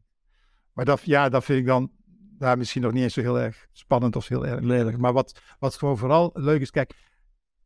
Maar 0.73 0.85
dat, 0.85 1.01
ja, 1.01 1.29
dat 1.29 1.43
vind 1.43 1.59
ik 1.59 1.65
dan 1.65 1.91
daar 2.37 2.57
misschien 2.57 2.81
nog 2.81 2.91
niet 2.91 3.03
eens 3.03 3.13
zo 3.13 3.21
heel 3.21 3.39
erg 3.39 3.67
spannend 3.71 4.15
of 4.15 4.27
heel 4.27 4.45
erg 4.45 4.61
lelijk. 4.61 4.97
Maar 4.97 5.13
wat, 5.13 5.41
wat 5.59 5.75
gewoon 5.75 5.97
vooral 5.97 6.31
leuk 6.33 6.61
is, 6.61 6.71
kijk, 6.71 6.95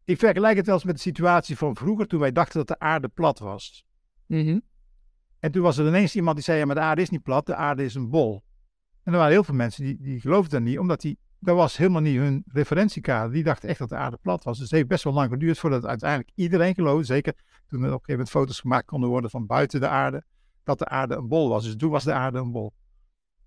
ik 0.03 0.19
vergelijk 0.19 0.57
het 0.57 0.65
wel 0.65 0.75
eens 0.75 0.83
met 0.83 0.95
de 0.95 1.01
situatie 1.01 1.57
van 1.57 1.75
vroeger 1.75 2.07
toen 2.07 2.19
wij 2.19 2.31
dachten 2.31 2.57
dat 2.57 2.67
de 2.67 2.79
aarde 2.79 3.07
plat 3.07 3.39
was. 3.39 3.85
Mm 4.25 4.61
En 5.39 5.51
toen 5.51 5.61
was 5.61 5.77
er 5.77 5.87
ineens 5.87 6.15
iemand 6.15 6.35
die 6.35 6.45
zei, 6.45 6.59
ja, 6.59 6.65
maar 6.65 6.75
de 6.75 6.81
aarde 6.81 7.01
is 7.01 7.09
niet 7.09 7.23
plat, 7.23 7.45
de 7.45 7.55
aarde 7.55 7.83
is 7.83 7.95
een 7.95 8.09
bol. 8.09 8.43
En 9.03 9.13
er 9.13 9.19
waren 9.19 9.33
heel 9.33 9.43
veel 9.43 9.55
mensen 9.55 9.83
die, 9.83 9.97
die 10.01 10.19
geloofden 10.19 10.51
dat 10.51 10.69
niet, 10.69 10.79
omdat 10.79 11.01
die, 11.01 11.19
dat 11.47 11.55
was 11.55 11.77
helemaal 11.77 12.01
niet 12.01 12.17
hun 12.17 12.43
referentiekader. 12.47 13.33
Die 13.33 13.43
dachten 13.43 13.69
echt 13.69 13.79
dat 13.79 13.89
de 13.89 13.95
aarde 13.95 14.17
plat 14.21 14.43
was. 14.43 14.57
Dus 14.57 14.69
het 14.69 14.75
heeft 14.75 14.87
best 14.87 15.03
wel 15.03 15.13
lang 15.13 15.29
geduurd 15.29 15.59
voordat 15.59 15.85
uiteindelijk 15.85 16.31
iedereen 16.35 16.73
geloofde, 16.73 17.05
zeker 17.05 17.33
toen 17.67 17.79
er 17.79 17.85
op 17.85 17.85
een 17.85 17.89
gegeven 17.91 18.11
moment 18.11 18.29
foto's 18.29 18.59
gemaakt 18.59 18.85
konden 18.85 19.09
worden 19.09 19.29
van 19.29 19.45
buiten 19.45 19.79
de 19.79 19.87
aarde, 19.87 20.23
dat 20.63 20.79
de 20.79 20.85
aarde 20.85 21.15
een 21.15 21.27
bol 21.27 21.49
was. 21.49 21.63
Dus 21.63 21.75
toen 21.75 21.91
was 21.91 22.03
de 22.03 22.13
aarde 22.13 22.37
een 22.37 22.51
bol. 22.51 22.73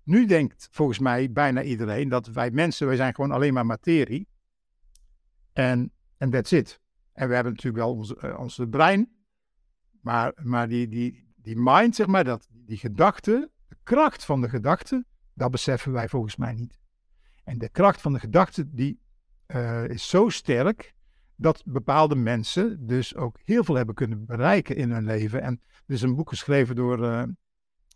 Nu 0.03 0.25
denkt 0.25 0.67
volgens 0.71 0.99
mij 0.99 1.31
bijna 1.31 1.63
iedereen 1.63 2.09
dat 2.09 2.27
wij 2.27 2.51
mensen, 2.51 2.87
wij 2.87 2.95
zijn 2.95 3.15
gewoon 3.15 3.31
alleen 3.31 3.53
maar 3.53 3.65
materie. 3.65 4.27
En 5.53 5.91
en 6.17 6.29
that's 6.29 6.51
it. 6.51 6.79
En 7.13 7.27
we 7.27 7.33
hebben 7.33 7.53
natuurlijk 7.53 7.83
wel 7.83 7.93
onze, 7.93 8.17
uh, 8.23 8.39
onze 8.39 8.67
brein. 8.67 9.11
Maar, 10.01 10.33
maar 10.43 10.67
die, 10.67 10.87
die, 10.87 11.33
die 11.35 11.55
mind, 11.57 11.95
zeg 11.95 12.07
maar, 12.07 12.23
dat, 12.23 12.47
die 12.51 12.77
gedachte, 12.77 13.51
de 13.67 13.77
kracht 13.83 14.25
van 14.25 14.41
de 14.41 14.49
gedachte, 14.49 15.05
dat 15.33 15.51
beseffen 15.51 15.91
wij 15.91 16.09
volgens 16.09 16.35
mij 16.35 16.53
niet. 16.53 16.80
En 17.51 17.57
de 17.57 17.69
kracht 17.69 18.01
van 18.01 18.13
de 18.13 18.19
gedachte, 18.19 18.73
die 18.73 18.99
uh, 19.47 19.89
is 19.89 20.09
zo 20.09 20.29
sterk 20.29 20.93
dat 21.35 21.63
bepaalde 21.65 22.15
mensen 22.15 22.87
dus 22.87 23.15
ook 23.15 23.39
heel 23.43 23.63
veel 23.63 23.75
hebben 23.75 23.95
kunnen 23.95 24.25
bereiken 24.25 24.75
in 24.75 24.91
hun 24.91 25.05
leven. 25.05 25.41
En 25.41 25.61
er 25.85 25.93
is 25.93 26.01
een 26.01 26.15
boek 26.15 26.29
geschreven 26.29 26.75
door 26.75 26.99
uh, 26.99 27.23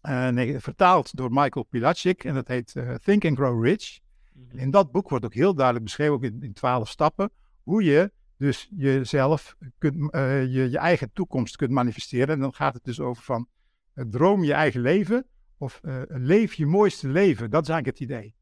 uh, 0.02 0.28
nee, 0.28 0.60
vertaald 0.60 1.18
door 1.18 1.30
Michael 1.32 1.66
Pilacic 1.66 2.24
en 2.24 2.34
dat 2.34 2.48
heet 2.48 2.76
Think 3.04 3.26
and 3.26 3.38
Grow 3.38 3.64
Rich. 3.64 4.00
Mm-hmm. 4.34 4.60
In 4.60 4.72
dat 4.72 4.92
boek 4.92 5.10
wordt 5.10 5.26
ook 5.26 5.34
heel 5.34 5.54
duidelijk 5.54 5.86
beschreven, 5.86 6.14
ook 6.14 6.24
in 6.24 6.54
twaalf 6.54 6.90
stappen, 6.90 7.32
hoe 7.64 7.84
je 7.84 8.12
dus 8.38 8.72
jezelf 8.76 9.56
kunt, 9.78 9.96
je, 10.12 10.68
je 10.72 10.78
eigen 10.78 11.12
toekomst 11.14 11.56
kunt 11.56 11.72
manifesteren. 11.72 12.28
En 12.28 12.40
dan 12.40 12.54
gaat 12.54 12.74
het 12.74 12.84
dus 12.84 13.00
over 13.00 13.24
van 13.24 13.48
droom 13.94 14.44
je 14.44 14.54
eigen 14.54 14.82
leven 14.82 15.26
of 15.58 15.80
leef 16.08 16.54
je 16.54 16.66
mooiste 16.66 17.08
leven. 17.08 17.50
Dat 17.50 17.62
is 17.62 17.70
eigenlijk 17.70 18.00
het 18.00 18.10
idee. 18.10 18.35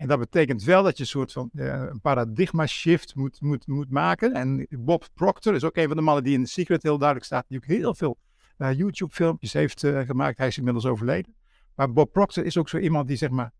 En 0.00 0.08
dat 0.08 0.18
betekent 0.18 0.62
wel 0.62 0.82
dat 0.82 0.96
je 0.96 1.02
een 1.02 1.08
soort 1.08 1.32
van 1.32 1.50
een 1.52 2.00
paradigma 2.00 2.66
shift 2.66 3.14
moet, 3.14 3.40
moet, 3.40 3.66
moet 3.66 3.90
maken. 3.90 4.32
En 4.32 4.66
Bob 4.70 5.08
Proctor 5.14 5.54
is 5.54 5.64
ook 5.64 5.76
een 5.76 5.86
van 5.86 5.96
de 5.96 6.02
mannen 6.02 6.24
die 6.24 6.34
in 6.34 6.44
The 6.44 6.50
Secret 6.50 6.82
heel 6.82 6.98
duidelijk 6.98 7.26
staat, 7.26 7.44
die 7.48 7.58
ook 7.58 7.64
heel 7.64 7.94
veel 7.94 8.18
uh, 8.58 8.72
YouTube-filmpjes 8.72 9.52
heeft 9.52 9.82
uh, 9.82 10.00
gemaakt. 10.00 10.38
Hij 10.38 10.46
is 10.46 10.58
inmiddels 10.58 10.86
overleden. 10.86 11.34
Maar 11.74 11.92
Bob 11.92 12.12
Proctor 12.12 12.44
is 12.44 12.56
ook 12.56 12.68
zo 12.68 12.78
iemand 12.78 13.08
die 13.08 13.16
zeg 13.16 13.30
maar 13.30 13.52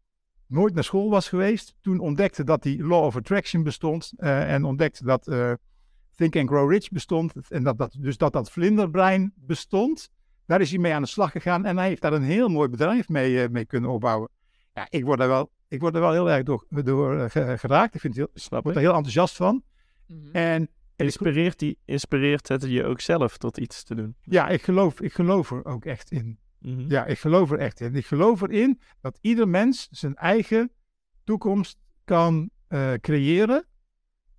nooit 0.47 0.75
naar 0.75 0.85
school 0.85 1.11
was 1.11 1.29
geweest. 1.29 1.75
Toen 1.81 1.99
ontdekte 1.99 2.45
dat 2.45 2.63
die 2.63 2.85
Law 2.85 3.05
of 3.05 3.17
Attraction 3.17 3.63
bestond. 3.63 4.13
Uh, 4.17 4.53
en 4.53 4.65
ontdekte 4.65 5.05
dat 5.05 5.25
Think 6.15 6.37
and 6.37 6.49
Grow 6.49 6.71
Rich 6.71 6.89
bestond. 6.89 7.33
En 7.49 7.63
dat, 7.63 7.79
dat, 7.79 7.97
dus 7.99 8.17
dat 8.17 8.33
dat 8.33 8.51
vlinderbrein 8.51 9.33
bestond. 9.37 10.11
Daar 10.47 10.61
is 10.61 10.71
hij 10.71 10.79
mee 10.79 10.93
aan 10.95 11.03
de 11.03 11.09
slag 11.09 11.31
gegaan. 11.33 11.65
En 11.65 11.77
hij 11.77 11.89
heeft 11.89 12.03
daar 12.03 12.13
een 12.13 12.23
heel 12.23 12.49
mooi 12.49 12.69
bedrijf 12.69 13.09
mee, 13.09 13.49
mee 13.49 13.67
kunnen 13.67 13.91
opbouwen. 13.91 14.29
Ja, 14.75 14.87
ik 14.91 15.05
word 15.05 15.21
er 15.21 15.29
wel, 15.29 15.51
ik 15.71 15.81
word 15.81 15.95
er 15.95 16.01
wel 16.01 16.13
heel 16.13 16.31
erg 16.31 16.43
door, 16.45 16.67
door 16.69 17.19
eh, 17.19 17.31
ge- 17.31 17.59
geraakt. 17.59 17.95
Ik 17.95 18.01
vind 18.01 18.17
het 18.17 18.31
heel, 18.45 18.59
ik 18.59 18.63
word 18.65 18.75
er 18.77 18.81
heel 18.83 18.95
enthousiast 18.95 19.37
van. 19.37 19.63
Mhm. 20.07 20.31
En 20.33 20.69
Inspireert, 20.97 21.59
die, 21.59 21.79
inspireert 21.85 22.49
het 22.49 22.63
je 22.63 22.85
ook 22.85 23.01
zelf 23.01 23.37
tot 23.39 23.59
iets 23.59 23.83
te 23.83 23.95
doen? 23.95 24.15
ja, 24.23 24.49
ik 24.49 24.63
geloof, 24.63 25.01
ik 25.01 25.13
geloof 25.13 25.51
er 25.51 25.65
ook 25.65 25.85
echt 25.85 26.11
in. 26.11 26.39
Mhm. 26.59 26.91
Ja, 26.91 27.05
ik 27.07 27.19
geloof 27.19 27.51
er 27.51 27.59
echt 27.59 27.81
in. 27.81 27.95
Ik 27.95 28.07
geloof 28.07 28.41
erin 28.41 28.81
dat 29.01 29.19
ieder 29.21 29.49
mens 29.49 29.89
zijn 29.91 30.15
eigen 30.17 30.71
toekomst 31.25 31.79
kan 32.05 32.51
eh, 32.69 32.93
creëren. 32.93 33.65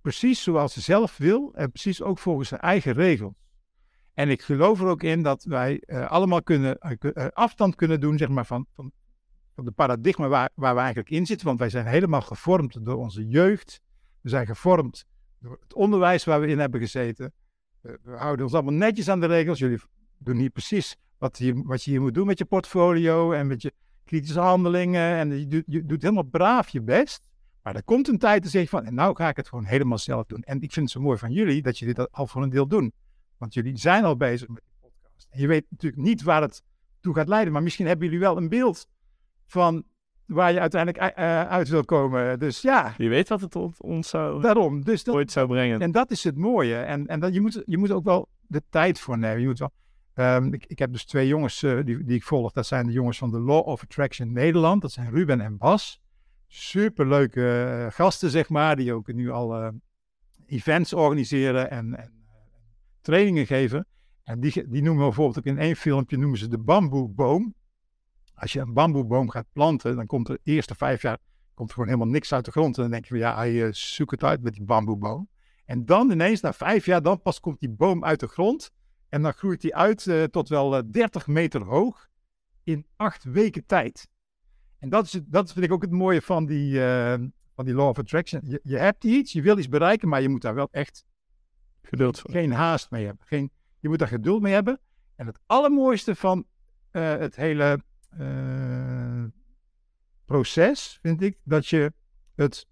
Precies 0.00 0.42
zoals 0.42 0.74
hij 0.74 0.82
zelf 0.82 1.16
wil 1.16 1.54
en 1.54 1.70
precies 1.70 2.02
ook 2.02 2.18
volgens 2.18 2.48
zijn 2.48 2.60
eigen 2.60 2.92
regels. 2.92 3.34
En 4.14 4.28
ik 4.28 4.42
geloof 4.42 4.80
er 4.80 4.86
ook 4.86 5.02
in 5.02 5.22
dat 5.22 5.44
wij 5.44 5.80
eh, 5.86 6.10
allemaal 6.10 6.42
kunnen, 6.42 6.78
ku- 6.98 7.12
afstand 7.32 7.74
kunnen 7.74 8.00
doen 8.00 8.18
zeg 8.18 8.28
maar, 8.28 8.46
van, 8.46 8.66
van, 8.74 8.92
de 9.64 9.70
paradigma 9.70 10.28
waar, 10.28 10.50
waar 10.54 10.74
we 10.74 10.80
eigenlijk 10.80 11.10
in 11.10 11.26
zitten. 11.26 11.46
Want 11.46 11.58
wij 11.58 11.70
zijn 11.70 11.86
helemaal 11.86 12.20
gevormd 12.20 12.84
door 12.84 12.96
onze 12.96 13.26
jeugd. 13.26 13.80
We 14.20 14.28
zijn 14.28 14.46
gevormd 14.46 15.04
door 15.38 15.58
het 15.60 15.74
onderwijs 15.74 16.24
waar 16.24 16.40
we 16.40 16.46
in 16.46 16.58
hebben 16.58 16.80
gezeten. 16.80 17.32
We, 17.80 17.98
houden 18.04 18.44
ons 18.44 18.54
allemaal 18.54 18.72
netjes 18.72 19.08
aan 19.08 19.20
de 19.20 19.26
regels. 19.26 19.58
Jullie 19.58 19.80
doen 20.18 20.36
hier 20.36 20.50
precies 20.50 20.96
wat, 21.18 21.38
je, 21.38 21.62
wat 21.62 21.84
je 21.84 21.90
hier 21.90 22.00
moet 22.00 22.14
doen 22.14 22.26
met 22.26 22.38
je 22.38 22.44
portfolio 22.44 23.32
en 23.32 23.46
met 23.46 23.62
je 23.62 23.72
kritische 24.04 24.40
handelingen. 24.40 25.16
En 25.16 25.38
je 25.38 25.46
doet, 25.46 25.64
je 25.66 25.86
doet 25.86 26.02
helemaal 26.02 26.22
braaf 26.22 26.68
je 26.68 26.82
best. 26.82 27.22
Maar 27.62 27.74
er 27.74 27.84
komt 27.84 28.08
een 28.08 28.18
tijd 28.18 28.42
te 28.42 28.48
zeggen 28.48 28.70
van, 28.70 28.84
en 28.84 28.94
nou 28.94 29.16
ga 29.16 29.28
ik 29.28 29.36
het 29.36 29.48
gewoon 29.48 29.64
helemaal 29.64 29.98
zelf 29.98 30.26
doen. 30.26 30.42
En 30.42 30.60
ik 30.60 30.72
vind 30.72 30.84
het 30.86 30.90
zo 30.90 31.00
mooi 31.00 31.18
van 31.18 31.32
jullie 31.32 31.62
dat 31.62 31.78
jullie 31.78 31.94
dat 31.94 32.12
al 32.12 32.26
voor 32.26 32.42
een 32.42 32.50
deel 32.50 32.66
doen. 32.66 32.92
Want 33.36 33.54
jullie 33.54 33.76
zijn 33.76 34.04
al 34.04 34.16
bezig 34.16 34.48
met 34.48 34.62
die 34.64 34.90
podcast. 34.90 35.26
En 35.30 35.40
je 35.40 35.46
weet 35.46 35.64
natuurlijk 35.68 36.02
niet 36.02 36.22
waar 36.22 36.42
het 36.42 36.62
toe 37.00 37.14
gaat 37.14 37.28
leiden. 37.28 37.52
Maar 37.52 37.62
misschien 37.62 37.86
hebben 37.86 38.04
jullie 38.04 38.20
wel 38.20 38.36
een 38.36 38.48
beeld 38.48 38.86
van 39.52 39.84
waar 40.26 40.52
je 40.52 40.60
uiteindelijk 40.60 41.14
eh, 41.14 41.48
uit 41.48 41.68
wil 41.68 41.84
komen. 41.84 42.38
Dus 42.38 42.60
ja, 42.60 42.94
Wie 42.96 43.08
weet 43.08 43.28
wat 43.28 43.40
het 43.40 43.56
on- 43.56 43.74
ons 43.78 44.08
zou, 44.08 44.42
daarom. 44.42 44.84
Dus 44.84 45.04
dat, 45.04 45.14
ooit 45.14 45.32
zou 45.32 45.46
brengen. 45.46 45.80
en 45.80 45.92
dat 45.92 46.10
is 46.10 46.24
het 46.24 46.36
mooie. 46.36 46.76
En, 46.76 47.06
en 47.06 47.20
dat, 47.20 47.34
je, 47.34 47.40
moet, 47.40 47.62
je 47.66 47.78
moet 47.78 47.90
ook 47.90 48.04
wel 48.04 48.28
de 48.46 48.62
tijd 48.70 49.00
voor 49.00 49.18
nemen. 49.18 49.40
Je 49.40 49.46
moet 49.46 49.58
wel, 49.58 49.72
Ehm, 50.14 50.52
ik, 50.52 50.64
ik 50.66 50.78
heb 50.78 50.92
dus 50.92 51.04
twee 51.04 51.26
jongens 51.26 51.62
eh, 51.62 51.84
die, 51.84 52.04
die 52.04 52.16
ik 52.16 52.22
volg. 52.22 52.52
Dat 52.52 52.66
zijn 52.66 52.86
de 52.86 52.92
jongens 52.92 53.18
van 53.18 53.30
de 53.30 53.40
Law 53.40 53.66
of 53.66 53.82
Attraction 53.82 54.32
Nederland. 54.32 54.82
Dat 54.82 54.92
zijn 54.92 55.10
Ruben 55.10 55.40
en 55.40 55.56
Bas. 55.58 56.00
Superleuke 56.46 57.62
eh, 57.62 57.92
gasten, 57.94 58.30
zeg 58.30 58.48
maar. 58.48 58.76
Die 58.76 58.92
ook 58.92 59.12
nu 59.12 59.30
al 59.30 59.54
eh, 59.56 59.68
events 60.46 60.92
organiseren 60.92 61.70
en, 61.70 61.94
en 61.98 62.12
trainingen 63.00 63.46
geven. 63.46 63.86
En 64.24 64.40
die, 64.40 64.68
die 64.68 64.82
noemen 64.82 65.04
bijvoorbeeld 65.04 65.38
ook 65.38 65.44
in 65.44 65.58
één 65.58 65.76
filmpje 65.76 66.16
noemen 66.18 66.38
ze 66.38 66.48
de 66.48 66.58
bamboeboom. 66.58 67.54
Als 68.42 68.52
je 68.52 68.60
een 68.60 68.72
bamboeboom 68.72 69.30
gaat 69.30 69.46
planten, 69.52 69.96
dan 69.96 70.06
komt 70.06 70.28
er 70.28 70.34
de 70.34 70.52
eerste 70.52 70.74
vijf 70.74 71.02
jaar 71.02 71.18
komt 71.54 71.68
er 71.68 71.74
gewoon 71.74 71.88
helemaal 71.90 72.12
niks 72.12 72.32
uit 72.32 72.44
de 72.44 72.50
grond. 72.50 72.76
En 72.76 72.82
dan 72.82 72.90
denk 72.90 73.04
je 73.04 73.10
van 73.10 73.18
ja, 73.18 73.34
hij 73.34 73.66
eh, 73.66 73.72
zoek 73.72 74.10
het 74.10 74.24
uit 74.24 74.42
met 74.42 74.52
die 74.52 74.64
bamboeboom. 74.64 75.28
En 75.64 75.84
dan 75.84 76.10
ineens, 76.10 76.40
na 76.40 76.52
vijf 76.52 76.86
jaar, 76.86 77.02
dan 77.02 77.22
pas 77.22 77.40
komt 77.40 77.60
die 77.60 77.70
boom 77.70 78.04
uit 78.04 78.20
de 78.20 78.26
grond. 78.26 78.70
En 79.08 79.22
dan 79.22 79.32
groeit 79.32 79.60
die 79.60 79.74
uit 79.76 80.06
eh, 80.06 80.22
tot 80.22 80.48
wel 80.48 80.76
eh, 80.76 80.82
30 80.90 81.26
meter 81.26 81.62
hoog 81.62 82.08
in 82.64 82.86
acht 82.96 83.24
weken 83.24 83.66
tijd. 83.66 84.08
En 84.78 84.88
dat, 84.88 85.04
is 85.04 85.20
dat 85.26 85.52
vind 85.52 85.64
ik 85.64 85.72
ook 85.72 85.82
het 85.82 85.90
mooie 85.90 86.22
van 86.22 86.46
die, 86.46 86.84
eh, 86.84 87.18
van 87.54 87.64
die 87.64 87.74
Law 87.74 87.88
of 87.88 87.98
Attraction. 87.98 88.40
Je, 88.44 88.60
je 88.62 88.78
hebt 88.78 89.04
iets, 89.04 89.32
je 89.32 89.42
wil 89.42 89.58
iets 89.58 89.68
bereiken, 89.68 90.08
maar 90.08 90.22
je 90.22 90.28
moet 90.28 90.42
daar 90.42 90.54
wel 90.54 90.68
echt 90.70 91.04
Geduld 91.82 92.20
voor. 92.20 92.30
geen 92.30 92.52
haast 92.52 92.90
mee 92.90 93.06
hebben. 93.06 93.26
Geen, 93.26 93.50
je 93.78 93.88
moet 93.88 93.98
daar 93.98 94.08
geduld 94.08 94.42
mee 94.42 94.52
hebben. 94.52 94.80
En 95.16 95.26
het 95.26 95.38
allermooiste 95.46 96.14
van 96.14 96.46
eh, 96.90 97.16
het 97.16 97.36
hele 97.36 97.82
eh, 98.18 99.24
proces 100.24 100.98
vind 101.02 101.22
ik 101.22 101.38
dat 101.44 101.66
je 101.66 101.92
het 102.34 102.66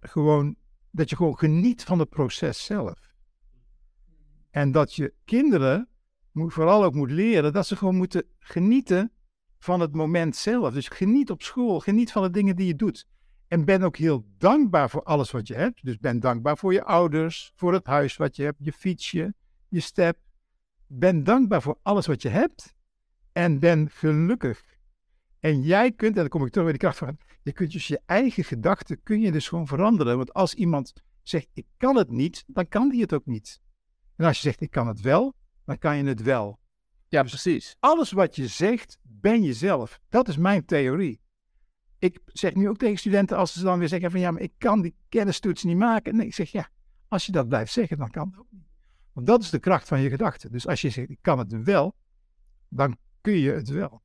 gewoon, 0.00 0.56
dat 0.90 1.10
je 1.10 1.16
gewoon 1.16 1.38
geniet 1.38 1.84
van 1.84 1.98
het 1.98 2.08
proces 2.08 2.64
zelf. 2.64 3.14
En 4.50 4.72
dat 4.72 4.94
je 4.94 5.14
kinderen 5.24 5.88
moet, 6.32 6.52
vooral 6.52 6.84
ook 6.84 6.94
moet 6.94 7.10
leren 7.10 7.52
dat 7.52 7.66
ze 7.66 7.76
gewoon 7.76 7.96
moeten 7.96 8.24
genieten 8.38 9.12
van 9.58 9.80
het 9.80 9.94
moment 9.94 10.36
zelf. 10.36 10.74
Dus 10.74 10.88
geniet 10.88 11.30
op 11.30 11.42
school, 11.42 11.80
geniet 11.80 12.12
van 12.12 12.22
de 12.22 12.30
dingen 12.30 12.56
die 12.56 12.66
je 12.66 12.76
doet. 12.76 13.06
En 13.48 13.64
ben 13.64 13.82
ook 13.82 13.96
heel 13.96 14.26
dankbaar 14.38 14.90
voor 14.90 15.02
alles 15.02 15.30
wat 15.30 15.46
je 15.46 15.54
hebt. 15.54 15.84
Dus 15.84 15.98
ben 15.98 16.20
dankbaar 16.20 16.58
voor 16.58 16.72
je 16.72 16.84
ouders, 16.84 17.52
voor 17.54 17.72
het 17.72 17.86
huis 17.86 18.16
wat 18.16 18.36
je 18.36 18.42
hebt, 18.42 18.58
je 18.60 18.72
fietsje, 18.72 19.34
je 19.68 19.80
step. 19.80 20.18
Ben 20.86 21.24
dankbaar 21.24 21.62
voor 21.62 21.78
alles 21.82 22.06
wat 22.06 22.22
je 22.22 22.28
hebt 22.28 22.75
en 23.36 23.58
ben 23.58 23.90
gelukkig. 23.90 24.64
En 25.40 25.62
jij 25.62 25.92
kunt, 25.92 26.14
en 26.14 26.20
dan 26.20 26.28
kom 26.28 26.44
ik 26.44 26.50
terug 26.50 26.64
bij 26.64 26.72
de 26.72 26.78
kracht 26.78 26.98
van, 26.98 27.18
je 27.42 27.52
kunt 27.52 27.72
dus 27.72 27.86
je 27.86 28.00
eigen 28.06 28.44
gedachten, 28.44 29.02
kun 29.02 29.20
je 29.20 29.32
dus 29.32 29.48
gewoon 29.48 29.66
veranderen. 29.66 30.16
Want 30.16 30.32
als 30.34 30.54
iemand 30.54 30.92
zegt, 31.22 31.48
ik 31.52 31.66
kan 31.76 31.96
het 31.96 32.10
niet, 32.10 32.44
dan 32.46 32.68
kan 32.68 32.88
die 32.88 33.00
het 33.00 33.12
ook 33.12 33.26
niet. 33.26 33.60
En 34.16 34.26
als 34.26 34.36
je 34.36 34.42
zegt, 34.42 34.60
ik 34.60 34.70
kan 34.70 34.86
het 34.86 35.00
wel, 35.00 35.34
dan 35.64 35.78
kan 35.78 35.96
je 35.96 36.04
het 36.04 36.22
wel. 36.22 36.58
Ja, 37.08 37.22
precies. 37.22 37.76
Alles 37.78 38.12
wat 38.12 38.36
je 38.36 38.46
zegt, 38.46 38.98
ben 39.02 39.42
jezelf. 39.42 40.00
Dat 40.08 40.28
is 40.28 40.36
mijn 40.36 40.64
theorie. 40.64 41.20
Ik 41.98 42.20
zeg 42.24 42.54
nu 42.54 42.68
ook 42.68 42.78
tegen 42.78 42.98
studenten 42.98 43.36
als 43.36 43.52
ze 43.52 43.62
dan 43.62 43.78
weer 43.78 43.88
zeggen 43.88 44.10
van 44.10 44.20
ja, 44.20 44.30
maar 44.30 44.42
ik 44.42 44.52
kan 44.58 44.82
die 44.82 44.96
kennistoets 45.08 45.64
niet 45.64 45.76
maken. 45.76 46.16
Nee, 46.16 46.26
ik 46.26 46.34
zeg 46.34 46.50
ja, 46.50 46.68
als 47.08 47.26
je 47.26 47.32
dat 47.32 47.48
blijft 47.48 47.72
zeggen, 47.72 47.98
dan 47.98 48.10
kan 48.10 48.28
het 48.28 48.38
ook 48.38 48.50
niet. 48.50 48.68
Want 49.12 49.26
dat 49.26 49.42
is 49.42 49.50
de 49.50 49.58
kracht 49.58 49.88
van 49.88 50.00
je 50.00 50.08
gedachten. 50.08 50.52
Dus 50.52 50.66
als 50.66 50.80
je 50.80 50.90
zegt 50.90 51.10
ik 51.10 51.18
kan 51.20 51.38
het 51.38 51.62
wel, 51.62 51.94
dan 52.68 52.96
kun 53.26 53.38
je 53.38 53.52
het 53.52 53.68
wel. 53.68 54.02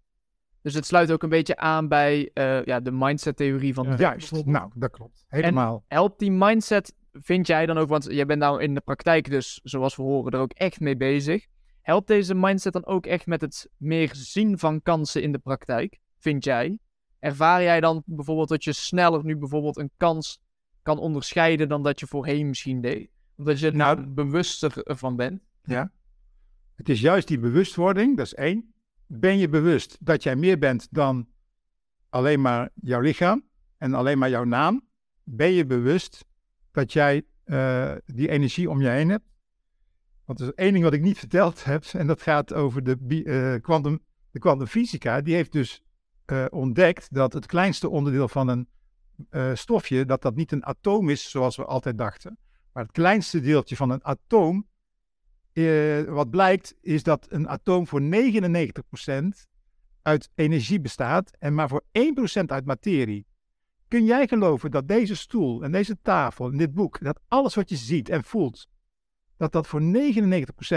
Dus 0.61 0.73
het 0.73 0.85
sluit 0.85 1.11
ook 1.11 1.23
een 1.23 1.29
beetje 1.29 1.55
aan 1.57 1.87
bij 1.87 2.29
eh, 2.33 2.63
ja, 2.63 2.79
de 2.79 2.91
mindset-theorie 2.91 3.73
van 3.73 3.87
Ja. 3.87 3.95
Juist, 3.95 4.45
nou, 4.45 4.71
dat 4.75 4.91
klopt. 4.91 5.25
Helemaal. 5.27 5.83
helpt 5.87 6.19
die 6.19 6.31
mindset, 6.31 6.93
vind 7.11 7.47
jij 7.47 7.65
dan 7.65 7.77
ook, 7.77 7.89
want 7.89 8.03
jij 8.03 8.25
bent 8.25 8.39
nou 8.39 8.61
in 8.61 8.73
de 8.73 8.81
praktijk 8.81 9.29
dus, 9.29 9.59
zoals 9.63 9.95
we 9.95 10.01
horen, 10.01 10.31
er 10.31 10.39
ook 10.39 10.51
echt 10.51 10.79
mee 10.79 10.97
bezig. 10.97 11.45
Helpt 11.81 12.07
deze 12.07 12.35
mindset 12.35 12.73
dan 12.73 12.85
ook 12.85 13.05
echt 13.05 13.25
met 13.25 13.41
het 13.41 13.69
meer 13.77 14.09
zien 14.13 14.59
van 14.59 14.81
kansen 14.81 15.21
in 15.21 15.31
de 15.31 15.39
praktijk, 15.39 15.99
vind 16.17 16.43
jij? 16.43 16.79
Ervaar 17.19 17.63
jij 17.63 17.79
dan 17.79 18.03
bijvoorbeeld 18.05 18.49
dat 18.49 18.63
je 18.63 18.73
sneller 18.73 19.23
nu 19.25 19.37
bijvoorbeeld 19.37 19.77
een 19.77 19.91
kans 19.97 20.39
kan 20.81 20.97
onderscheiden 20.99 21.69
dan 21.69 21.83
dat 21.83 21.99
je 21.99 22.07
voorheen 22.07 22.47
misschien 22.47 22.81
deed? 22.81 23.09
Omdat 23.37 23.59
je 23.59 23.67
er 23.67 23.75
Nou- 23.75 24.07
bewuster 24.07 24.71
van 24.75 25.15
bent? 25.15 25.41
Ja. 25.63 25.91
Het 26.75 26.89
is 26.89 27.01
juist 27.01 27.27
die 27.27 27.39
bewustwording, 27.39 28.17
dat 28.17 28.25
is 28.25 28.33
één. 28.33 28.73
Ben 29.13 29.37
je 29.37 29.49
bewust 29.49 29.97
dat 29.99 30.23
jij 30.23 30.35
meer 30.35 30.57
bent 30.57 30.87
dan 30.91 31.27
alleen 32.09 32.41
maar 32.41 32.69
jouw 32.73 32.99
lichaam 32.99 33.47
en 33.77 33.93
alleen 33.93 34.17
maar 34.17 34.29
jouw 34.29 34.43
naam? 34.43 34.87
Ben 35.23 35.51
je 35.51 35.65
bewust 35.65 36.25
dat 36.71 36.93
jij 36.93 37.23
eh, 37.43 37.95
die 38.05 38.29
energie 38.29 38.69
om 38.69 38.81
je 38.81 38.87
heen 38.87 39.09
hebt? 39.09 39.25
Want 40.25 40.39
er 40.39 40.47
is 40.47 40.53
één 40.53 40.71
ding 40.71 40.83
wat 40.83 40.93
ik 40.93 41.01
niet 41.01 41.17
verteld 41.25 41.63
heb, 41.63 41.83
en 41.83 42.07
dat 42.07 42.21
gaat 42.21 42.53
over 42.53 42.83
de 42.83 43.23
eh, 43.23 43.61
quantum, 43.61 43.99
de 44.31 44.39
kwantumfysica. 44.39 45.21
Die 45.21 45.35
heeft 45.35 45.51
dus 45.51 45.83
eh, 46.25 46.45
ontdekt 46.49 47.13
dat 47.13 47.33
het 47.33 47.45
kleinste 47.45 47.89
onderdeel 47.89 48.27
van 48.27 48.47
een 48.47 48.67
stofje, 49.57 50.05
dat 50.05 50.21
dat 50.21 50.35
niet 50.35 50.51
een 50.51 50.65
atoom 50.65 51.09
is 51.09 51.29
zoals 51.29 51.55
we 51.55 51.65
altijd 51.65 51.97
dachten, 51.97 52.37
maar 52.73 52.83
het 52.83 52.91
kleinste 52.91 53.39
deeltje 53.39 53.75
van 53.75 53.89
een 53.89 54.03
atoom 54.03 54.67
eh, 55.53 56.13
wat 56.13 56.29
blijkt 56.29 56.75
is 56.81 57.03
dat 57.03 57.25
een 57.29 57.49
atoom 57.49 57.87
voor 57.87 58.01
99% 58.01 59.47
uit 60.01 60.29
energie 60.35 60.81
bestaat 60.81 61.31
en 61.39 61.53
maar 61.53 61.69
voor 61.69 61.83
1% 61.91 62.45
uit 62.45 62.65
materie. 62.65 63.25
Kun 63.87 64.05
jij 64.05 64.27
geloven 64.27 64.71
dat 64.71 64.87
deze 64.87 65.15
stoel 65.15 65.63
en 65.63 65.71
deze 65.71 65.97
tafel 66.01 66.51
en 66.51 66.57
dit 66.57 66.73
boek, 66.73 67.03
dat 67.03 67.19
alles 67.27 67.55
wat 67.55 67.69
je 67.69 67.75
ziet 67.75 68.09
en 68.09 68.23
voelt, 68.23 68.67
dat 69.37 69.51
dat 69.51 69.67
voor 69.67 69.81
99% 69.81 69.85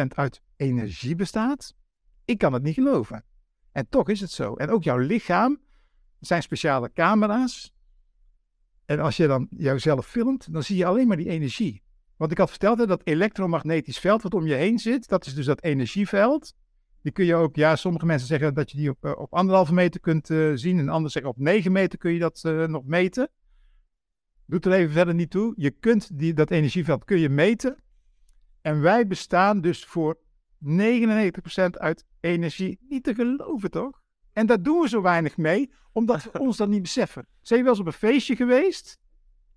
uit 0.09 0.41
energie 0.57 1.15
bestaat? 1.15 1.75
Ik 2.25 2.39
kan 2.39 2.53
het 2.53 2.63
niet 2.63 2.75
geloven. 2.75 3.25
En 3.73 3.89
toch 3.89 4.09
is 4.09 4.21
het 4.21 4.31
zo. 4.31 4.55
En 4.55 4.71
ook 4.71 4.83
jouw 4.83 4.99
lichaam, 4.99 5.61
zijn 6.21 6.43
speciale 6.43 6.93
camera's. 6.93 7.73
En 8.85 9.01
als 9.01 9.17
je 9.17 9.27
dan 9.27 9.47
jouzelf 9.51 10.07
filmt, 10.07 10.53
dan 10.53 10.63
zie 10.63 10.77
je 10.77 10.87
alleen 10.87 11.07
maar 11.07 11.17
die 11.17 11.29
energie. 11.29 11.84
Want 12.25 12.37
ik 12.37 12.43
had 12.43 12.51
verteld 12.51 12.79
hè, 12.79 12.87
dat 12.87 13.01
elektromagnetisch 13.05 13.99
veld 13.99 14.23
wat 14.23 14.35
om 14.35 14.47
je 14.47 14.55
heen 14.55 14.79
zit, 14.79 15.09
dat 15.09 15.27
is 15.27 15.35
dus 15.35 15.47
dat 15.47 15.63
energieveld. 15.63 16.55
Die 17.03 17.13
kun 17.13 17.25
je 17.25 17.35
ook, 17.35 17.57
ja, 17.57 17.77
sommige 17.77 18.07
mensen 18.07 18.29
zeggen 18.29 18.55
dat 18.55 18.71
je 18.71 18.77
die 18.77 18.91
op, 18.91 19.05
eh, 19.05 19.19
op 19.19 19.35
anderhalve 19.35 19.75
meter 19.75 20.01
kunt 20.01 20.31
eh, 20.31 20.51
zien. 20.55 20.79
En 20.79 20.89
anderen 20.89 21.11
zeggen 21.11 21.31
op 21.31 21.39
9 21.39 21.73
meter 21.73 21.99
kun 21.99 22.13
je 22.13 22.19
dat 22.19 22.45
eh, 22.45 22.65
nog 22.65 22.85
meten. 22.85 23.29
Doet 24.47 24.67
er 24.67 24.73
even 24.73 24.93
verder 24.93 25.15
niet 25.15 25.31
toe. 25.31 25.53
Je 25.57 25.71
kunt 25.71 26.19
die, 26.19 26.35
dat 26.35 26.51
energieveld 26.51 27.05
kun 27.05 27.19
je 27.19 27.29
meten. 27.29 27.77
En 28.61 28.81
wij 28.81 29.07
bestaan 29.07 29.61
dus 29.61 29.85
voor 29.85 30.19
99% 30.59 31.71
uit 31.71 32.05
energie. 32.21 32.79
Niet 32.89 33.05
te 33.05 33.15
geloven, 33.15 33.71
toch? 33.71 34.01
En 34.33 34.47
daar 34.47 34.63
doen 34.63 34.81
we 34.81 34.89
zo 34.89 35.03
weinig 35.03 35.37
mee, 35.37 35.73
omdat 35.93 36.23
we 36.33 36.39
ons 36.39 36.57
dat 36.57 36.69
niet 36.69 36.83
beseffen. 36.83 37.27
Zijn 37.41 37.59
je 37.59 37.65
wel 37.65 37.75
eens 37.75 37.83
op 37.83 37.89
een 37.89 38.09
feestje 38.09 38.37
geweest? 38.37 38.99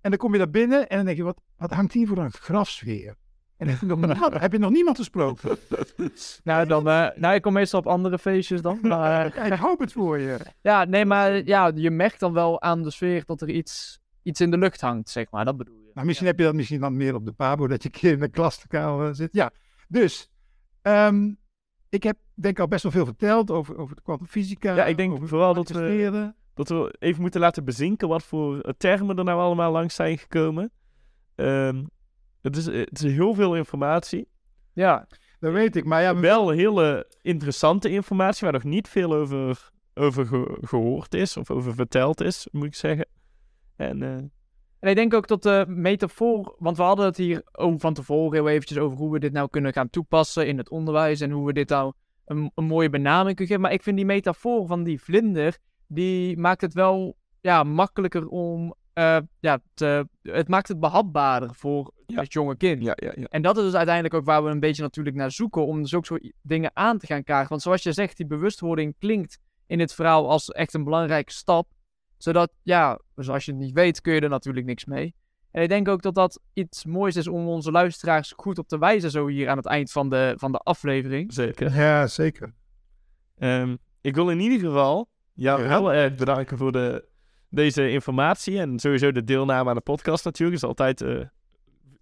En 0.00 0.10
dan 0.10 0.18
kom 0.18 0.32
je 0.32 0.38
daar 0.38 0.50
binnen 0.50 0.88
en 0.88 0.96
dan 0.96 1.04
denk 1.06 1.16
je, 1.16 1.22
wat, 1.22 1.40
wat 1.56 1.70
hangt 1.70 1.92
hier 1.92 2.06
voor 2.06 2.18
een 2.18 2.32
grafsfeer? 2.32 3.14
En 3.56 3.68
heb 3.68 3.80
je 3.80 3.86
nog, 3.86 4.00
niemand- 4.00 4.40
heb 4.40 4.52
je 4.52 4.58
nog 4.58 4.70
niemand 4.70 4.96
gesproken? 4.96 5.58
Nou, 6.44 6.66
dan, 6.66 6.88
eh, 6.88 7.06
nou, 7.16 7.34
ik 7.34 7.42
kom 7.42 7.52
meestal 7.52 7.80
op 7.80 7.86
andere 7.86 8.18
feestjes 8.18 8.62
dan. 8.62 8.78
Maar, 8.88 9.36
Ja, 9.36 9.44
ik 9.44 9.52
hoop 9.52 9.78
het 9.80 9.92
voor 9.92 10.18
je. 10.18 10.38
ja, 10.60 10.84
nee, 10.84 11.04
maar 11.04 11.44
ja, 11.46 11.70
je 11.74 11.90
merkt 11.90 12.20
dan 12.20 12.32
wel 12.32 12.62
aan 12.62 12.82
de 12.82 12.90
sfeer 12.90 13.22
dat 13.24 13.40
er 13.40 13.48
iets, 13.50 13.98
iets 14.22 14.40
in 14.40 14.50
de 14.50 14.58
lucht 14.58 14.80
hangt, 14.80 15.10
zeg 15.10 15.30
maar. 15.30 15.44
Dat 15.44 15.56
bedoel 15.56 15.76
je. 15.76 15.90
Nou, 15.94 16.06
misschien 16.06 16.26
heb 16.28 16.38
je 16.38 16.44
dat 16.44 16.54
misschien 16.54 16.80
dan 16.80 16.96
meer 16.96 17.14
op 17.14 17.24
de 17.24 17.32
pabo, 17.32 17.66
dat 17.66 17.82
je 17.82 17.88
een 17.92 18.00
keer 18.00 18.12
in 18.12 18.18
de 18.20 18.28
klaslokaal 18.28 19.02
eh, 19.04 19.08
zit. 19.12 19.28
Ja, 19.32 19.50
dus 19.88 20.30
ehm, 20.82 21.32
ik 21.88 22.02
heb 22.02 22.16
denk 22.34 22.54
ik 22.54 22.60
al 22.60 22.68
best 22.68 22.82
wel 22.82 22.92
veel 22.92 23.04
verteld 23.04 23.50
over, 23.50 23.76
over 23.78 23.96
de 23.96 24.02
kwantumfysica. 24.02 24.74
Ja, 24.74 24.84
ik 24.84 24.96
denk 24.96 25.12
over 25.12 25.28
vooral 25.28 25.54
dat 25.54 25.68
we-. 25.68 26.34
Dat 26.58 26.68
we 26.68 26.94
even 26.98 27.20
moeten 27.22 27.40
laten 27.40 27.64
bezinken 27.64 28.08
wat 28.08 28.22
voor 28.22 28.60
eh, 28.60 28.72
termen 28.78 29.18
er 29.18 29.24
nou 29.24 29.40
allemaal 29.40 29.72
langs 29.72 29.94
zijn 29.94 30.18
gekomen. 30.18 30.70
Ehm, 31.34 31.84
het, 32.42 32.56
is, 32.56 32.66
het 32.66 33.04
is 33.04 33.12
heel 33.12 33.34
veel 33.34 33.56
informatie. 33.56 34.28
Ja, 34.72 35.06
Dat 35.40 35.52
weet 35.52 35.76
ik, 35.76 35.84
maar 35.84 36.02
ja, 36.02 36.14
we- 36.14 36.20
Wel 36.20 36.50
hele 36.50 37.06
interessante 37.22 37.90
informatie 37.90 38.44
waar 38.44 38.52
nog 38.52 38.64
niet 38.64 38.88
veel 38.88 39.14
over, 39.14 39.70
over 39.94 40.26
ge- 40.26 40.58
gehoord 40.60 41.14
is 41.14 41.36
of 41.36 41.50
over 41.50 41.74
verteld 41.74 42.20
is, 42.20 42.48
moet 42.52 42.64
ik 42.66 42.74
zeggen. 42.74 43.06
En 43.76 44.02
eh, 44.02 44.08
En 44.80 44.88
ik 44.88 44.94
denk 44.94 45.14
ook 45.14 45.26
dat 45.28 45.42
de 45.42 45.64
metafoor, 45.68 46.54
want 46.58 46.76
we 46.76 46.82
hadden 46.82 47.04
het 47.04 47.16
hier 47.16 47.42
over 47.52 47.80
van 47.80 47.94
tevoren 47.94 48.32
heel 48.32 48.48
eventjes 48.48 48.78
over 48.78 48.98
hoe 48.98 49.12
we 49.12 49.18
dit 49.18 49.32
nou 49.32 49.48
kunnen 49.48 49.72
gaan 49.72 49.90
toepassen 49.90 50.46
in 50.46 50.58
het 50.58 50.70
onderwijs 50.70 51.20
en 51.20 51.30
hoe 51.30 51.46
we 51.46 51.52
dit 51.52 51.68
nou 51.68 51.92
een, 52.24 52.50
een 52.54 52.64
mooie 52.64 52.90
benaming 52.90 53.26
kunnen 53.36 53.46
geven. 53.46 53.60
Maar 53.60 53.72
ik 53.72 53.82
vind 53.82 53.96
die 53.96 54.06
metafoor 54.06 54.66
van 54.66 54.82
die 54.84 55.02
vlinder, 55.02 55.56
die 55.88 56.36
maakt 56.38 56.60
het 56.60 56.74
wel 56.74 57.16
ja, 57.40 57.62
makkelijker 57.62 58.28
om, 58.28 58.74
eh, 58.92 59.18
ja, 59.40 59.58
te, 59.74 60.08
het 60.22 60.48
maakt 60.48 60.68
het 60.68 60.80
behapbaarder 60.80 61.54
voor 61.54 61.92
Ja. 62.06 62.20
het 62.20 62.32
jonge 62.32 62.56
kind. 62.56 62.82
ja, 62.82 62.92
ja, 62.96 63.12
ja. 63.16 63.26
En 63.26 63.42
dat 63.42 63.56
is 63.56 63.62
dus 63.62 63.74
uiteindelijk 63.74 64.14
ook 64.14 64.24
waar 64.24 64.44
we 64.44 64.50
een 64.50 64.60
beetje 64.60 64.82
natuurlijk 64.82 65.16
naar 65.16 65.30
zoeken 65.30 65.66
om 65.66 65.82
dus 65.82 65.94
ook 65.94 66.06
zo 66.06 66.14
i- 66.22 66.32
dingen 66.42 66.70
aan 66.74 66.98
te 66.98 67.06
gaan 67.06 67.24
kaarten. 67.24 67.48
Want 67.48 67.62
zoals 67.62 67.82
je 67.82 67.92
zegt, 67.92 68.16
die 68.16 68.26
bewustwording 68.26 68.94
klinkt 68.98 69.38
in 69.66 69.78
dit 69.78 69.94
verhaal 69.94 70.30
als 70.30 70.48
echt 70.50 70.74
een 70.74 70.84
belangrijke 70.84 71.32
stap. 71.32 71.68
Zodat, 72.16 72.52
ja, 72.62 73.00
dus 73.14 73.28
als 73.30 73.44
je 73.44 73.50
het 73.52 73.60
niet 73.60 73.72
weet, 73.74 74.00
kun 74.00 74.14
je 74.14 74.20
er 74.20 74.28
natuurlijk 74.28 74.66
niks 74.66 74.84
mee. 74.84 75.14
En 75.50 75.62
ik 75.62 75.68
denk 75.68 75.88
ook 75.88 76.02
dat 76.02 76.14
dat 76.14 76.40
iets 76.52 76.84
moois 76.84 77.16
is 77.16 77.28
om 77.28 77.46
onze 77.48 77.70
luisteraars 77.70 78.32
goed 78.36 78.58
op 78.58 78.68
te 78.68 78.78
wijzen, 78.78 79.10
zo 79.10 79.26
hier 79.26 79.48
aan 79.48 79.56
het 79.56 79.66
eind 79.66 79.92
van 79.92 80.08
de, 80.08 80.34
van 80.36 80.52
de 80.52 80.58
aflevering. 80.58 81.32
Zeker. 81.32 81.74
ja, 81.74 82.06
zeker. 82.06 82.54
Ehm, 83.36 83.76
ik 84.00 84.14
wil 84.14 84.30
in 84.30 84.40
ieder 84.40 84.58
geval 84.58 85.08
jou 85.38 85.62
Ja. 85.62 85.68
heel 85.68 85.92
erg 85.92 86.14
bedanken 86.14 86.58
voor 86.58 86.72
de, 86.72 87.04
deze 87.48 87.90
informatie 87.90 88.58
en 88.58 88.78
sowieso 88.78 89.12
de 89.12 89.24
deelname 89.24 89.68
aan 89.68 89.76
de 89.76 89.80
podcast 89.82 90.24
natuurlijk. 90.24 90.60
Het 90.60 90.70
is 90.70 90.76
altijd 90.78 91.00
eh, 91.18 91.26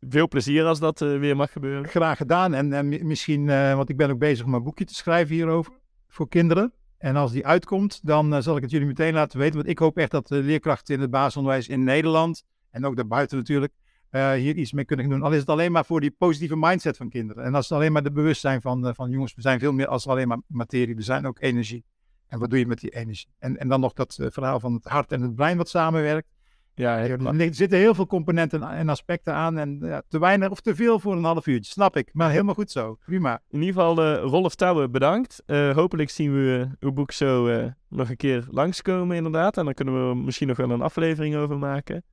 veel 0.00 0.28
plezier 0.28 0.64
als 0.64 0.78
dat 0.80 1.00
eh, 1.02 1.18
weer 1.18 1.36
mag 1.36 1.52
gebeuren. 1.52 1.88
Graag 1.88 2.16
gedaan. 2.16 2.54
En, 2.54 2.72
en 2.72 2.88
mi- 2.88 3.02
misschien, 3.04 3.48
eh, 3.48 3.74
want 3.74 3.88
ik 3.88 3.96
ben 3.96 4.10
ook 4.10 4.18
bezig 4.18 4.44
om 4.46 4.54
een 4.54 4.62
boekje 4.62 4.84
te 4.84 4.94
schrijven 4.94 5.34
hierover 5.34 5.72
voor 6.08 6.28
kinderen. 6.28 6.72
En 6.98 7.16
als 7.16 7.32
die 7.32 7.46
uitkomt, 7.46 8.00
dan 8.02 8.34
eh, 8.34 8.40
zal 8.40 8.56
ik 8.56 8.62
het 8.62 8.70
jullie 8.70 8.86
meteen 8.86 9.14
laten 9.14 9.38
weten. 9.38 9.54
Want 9.56 9.68
ik 9.68 9.78
hoop 9.78 9.98
echt 9.98 10.10
dat 10.10 10.26
de 10.28 10.36
leerkrachten 10.42 10.94
in 10.94 11.00
het 11.00 11.10
basisonderwijs 11.10 11.68
in 11.68 11.84
Nederland, 11.84 12.44
en 12.70 12.84
ook 12.86 12.96
daarbuiten 12.96 13.36
natuurlijk, 13.38 13.72
eh, 14.10 14.32
hier 14.32 14.56
iets 14.56 14.72
mee 14.72 14.84
kunnen 14.84 15.08
doen. 15.08 15.22
Al 15.22 15.32
is 15.32 15.40
het 15.40 15.48
alleen 15.48 15.72
maar 15.72 15.84
voor 15.84 16.00
die 16.00 16.10
positieve 16.18 16.56
mindset 16.56 16.96
van 16.96 17.08
kinderen. 17.08 17.44
En 17.44 17.54
als 17.54 17.68
het 17.68 17.78
alleen 17.78 17.92
maar 17.92 18.02
de 18.02 18.12
bewustzijn 18.12 18.60
van, 18.60 18.86
eh, 18.86 18.94
van 18.94 19.10
jongens, 19.10 19.34
we 19.34 19.40
zijn 19.40 19.58
veel 19.58 19.72
meer 19.72 19.86
als 19.86 20.06
alleen 20.08 20.28
maar 20.28 20.38
materie, 20.46 20.96
we 20.96 21.02
zijn 21.02 21.26
ook 21.26 21.40
energie. 21.40 21.84
En 22.28 22.38
wat 22.38 22.50
doe 22.50 22.58
je 22.58 22.66
met 22.66 22.80
die 22.80 22.90
energie? 22.90 23.28
En, 23.38 23.56
en 23.56 23.68
dan 23.68 23.80
nog 23.80 23.92
dat 23.92 24.16
eh, 24.20 24.26
verhaal 24.30 24.60
van 24.60 24.74
het 24.74 24.84
hart 24.84 25.12
en 25.12 25.22
het 25.22 25.34
brein 25.34 25.56
wat 25.56 25.68
samenwerkt. 25.68 26.28
Ja, 26.74 26.98
Er 26.98 27.54
zitten 27.54 27.78
heel 27.78 27.94
veel 27.94 28.06
componenten 28.06 28.62
en 28.62 28.88
aspecten 28.88 29.34
aan. 29.34 29.58
En 29.58 29.78
ja, 29.80 30.02
te 30.08 30.18
weinig 30.18 30.50
of 30.50 30.60
te 30.60 30.74
veel 30.74 31.00
voor 31.00 31.16
een 31.16 31.24
half 31.24 31.46
uurtje, 31.46 31.72
snap 31.72 31.96
ik. 31.96 32.08
Maar 32.12 32.30
helemaal 32.30 32.54
goed 32.54 32.70
zo. 32.70 32.98
Prima. 33.04 33.42
In 33.48 33.60
ieder 33.60 33.74
geval, 33.74 34.02
eh 34.02 34.22
Rolf 34.22 34.54
Touwen, 34.54 34.90
bedankt. 34.90 35.42
Eh, 35.46 35.74
hopelijk 35.74 36.10
zien 36.10 36.32
we 36.32 36.68
uw 36.80 36.92
boek 36.92 37.12
zo 37.12 37.60
nog 37.88 38.08
een 38.08 38.16
keer 38.16 38.46
langskomen, 38.50 39.16
inderdaad. 39.16 39.56
En 39.56 39.64
dan 39.64 39.74
kunnen 39.74 39.94
we 39.94 40.10
er 40.10 40.16
misschien 40.16 40.48
nog 40.48 40.56
wel 40.56 40.70
een 40.70 40.82
aflevering 40.82 41.36
over 41.36 41.58
maken. 41.58 42.04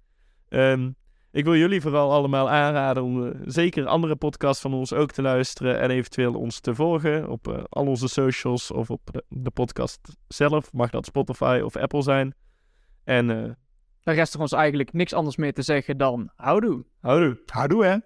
Ehm, 0.49 0.89
ik 1.34 1.43
wil 1.43 1.56
jullie 1.56 1.82
vooral 1.82 2.12
allemaal 2.12 2.50
aanraden 2.50 3.04
om 3.04 3.28
eh, 3.28 3.39
zeker 3.46 3.86
andere 3.86 4.15
podcasts 4.15 4.62
van 4.62 4.74
ons 4.74 4.93
ook 4.93 5.12
te 5.12 5.22
luisteren. 5.22 5.80
En 5.80 5.89
eventueel 5.89 6.34
ons 6.34 6.60
te 6.60 6.76
volgen 6.76 7.30
op 7.30 7.48
eh, 7.48 7.63
al 7.69 7.86
onze 7.86 8.08
socials 8.08 8.72
of 8.72 8.89
op 8.89 9.02
de, 9.12 9.24
de 9.30 9.52
podcast 9.52 10.00
zelf. 10.28 10.74
Mag 10.74 10.89
dat 10.89 11.06
Spotify 11.06 11.62
of 11.63 11.76
Apple 11.76 12.02
zijn. 12.02 12.36
En 13.04 13.30
eh 13.30 13.52
Dan 14.00 14.13
rest 14.13 14.34
er 14.34 14.39
ons 14.39 14.52
eigenlijk 14.52 14.93
niks 14.93 15.13
anders 15.13 15.36
meer 15.36 15.54
te 15.54 15.62
zeggen 15.62 15.98
dan 15.98 16.30
houdoe. 16.36 16.86
houdoe. 17.02 17.39
Houdoe 17.46 17.86
hè. 17.86 17.98